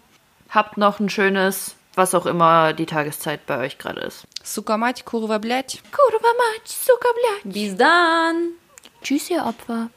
[0.50, 4.26] habt noch ein schönes, was auch immer die Tageszeit bei euch gerade ist.
[4.44, 5.82] Сука мать, kurwa, блять.
[5.92, 7.54] Kurwa mać, suka blać.
[7.54, 8.54] Bis dann!
[9.02, 9.90] Tschüss, ihr Opfer.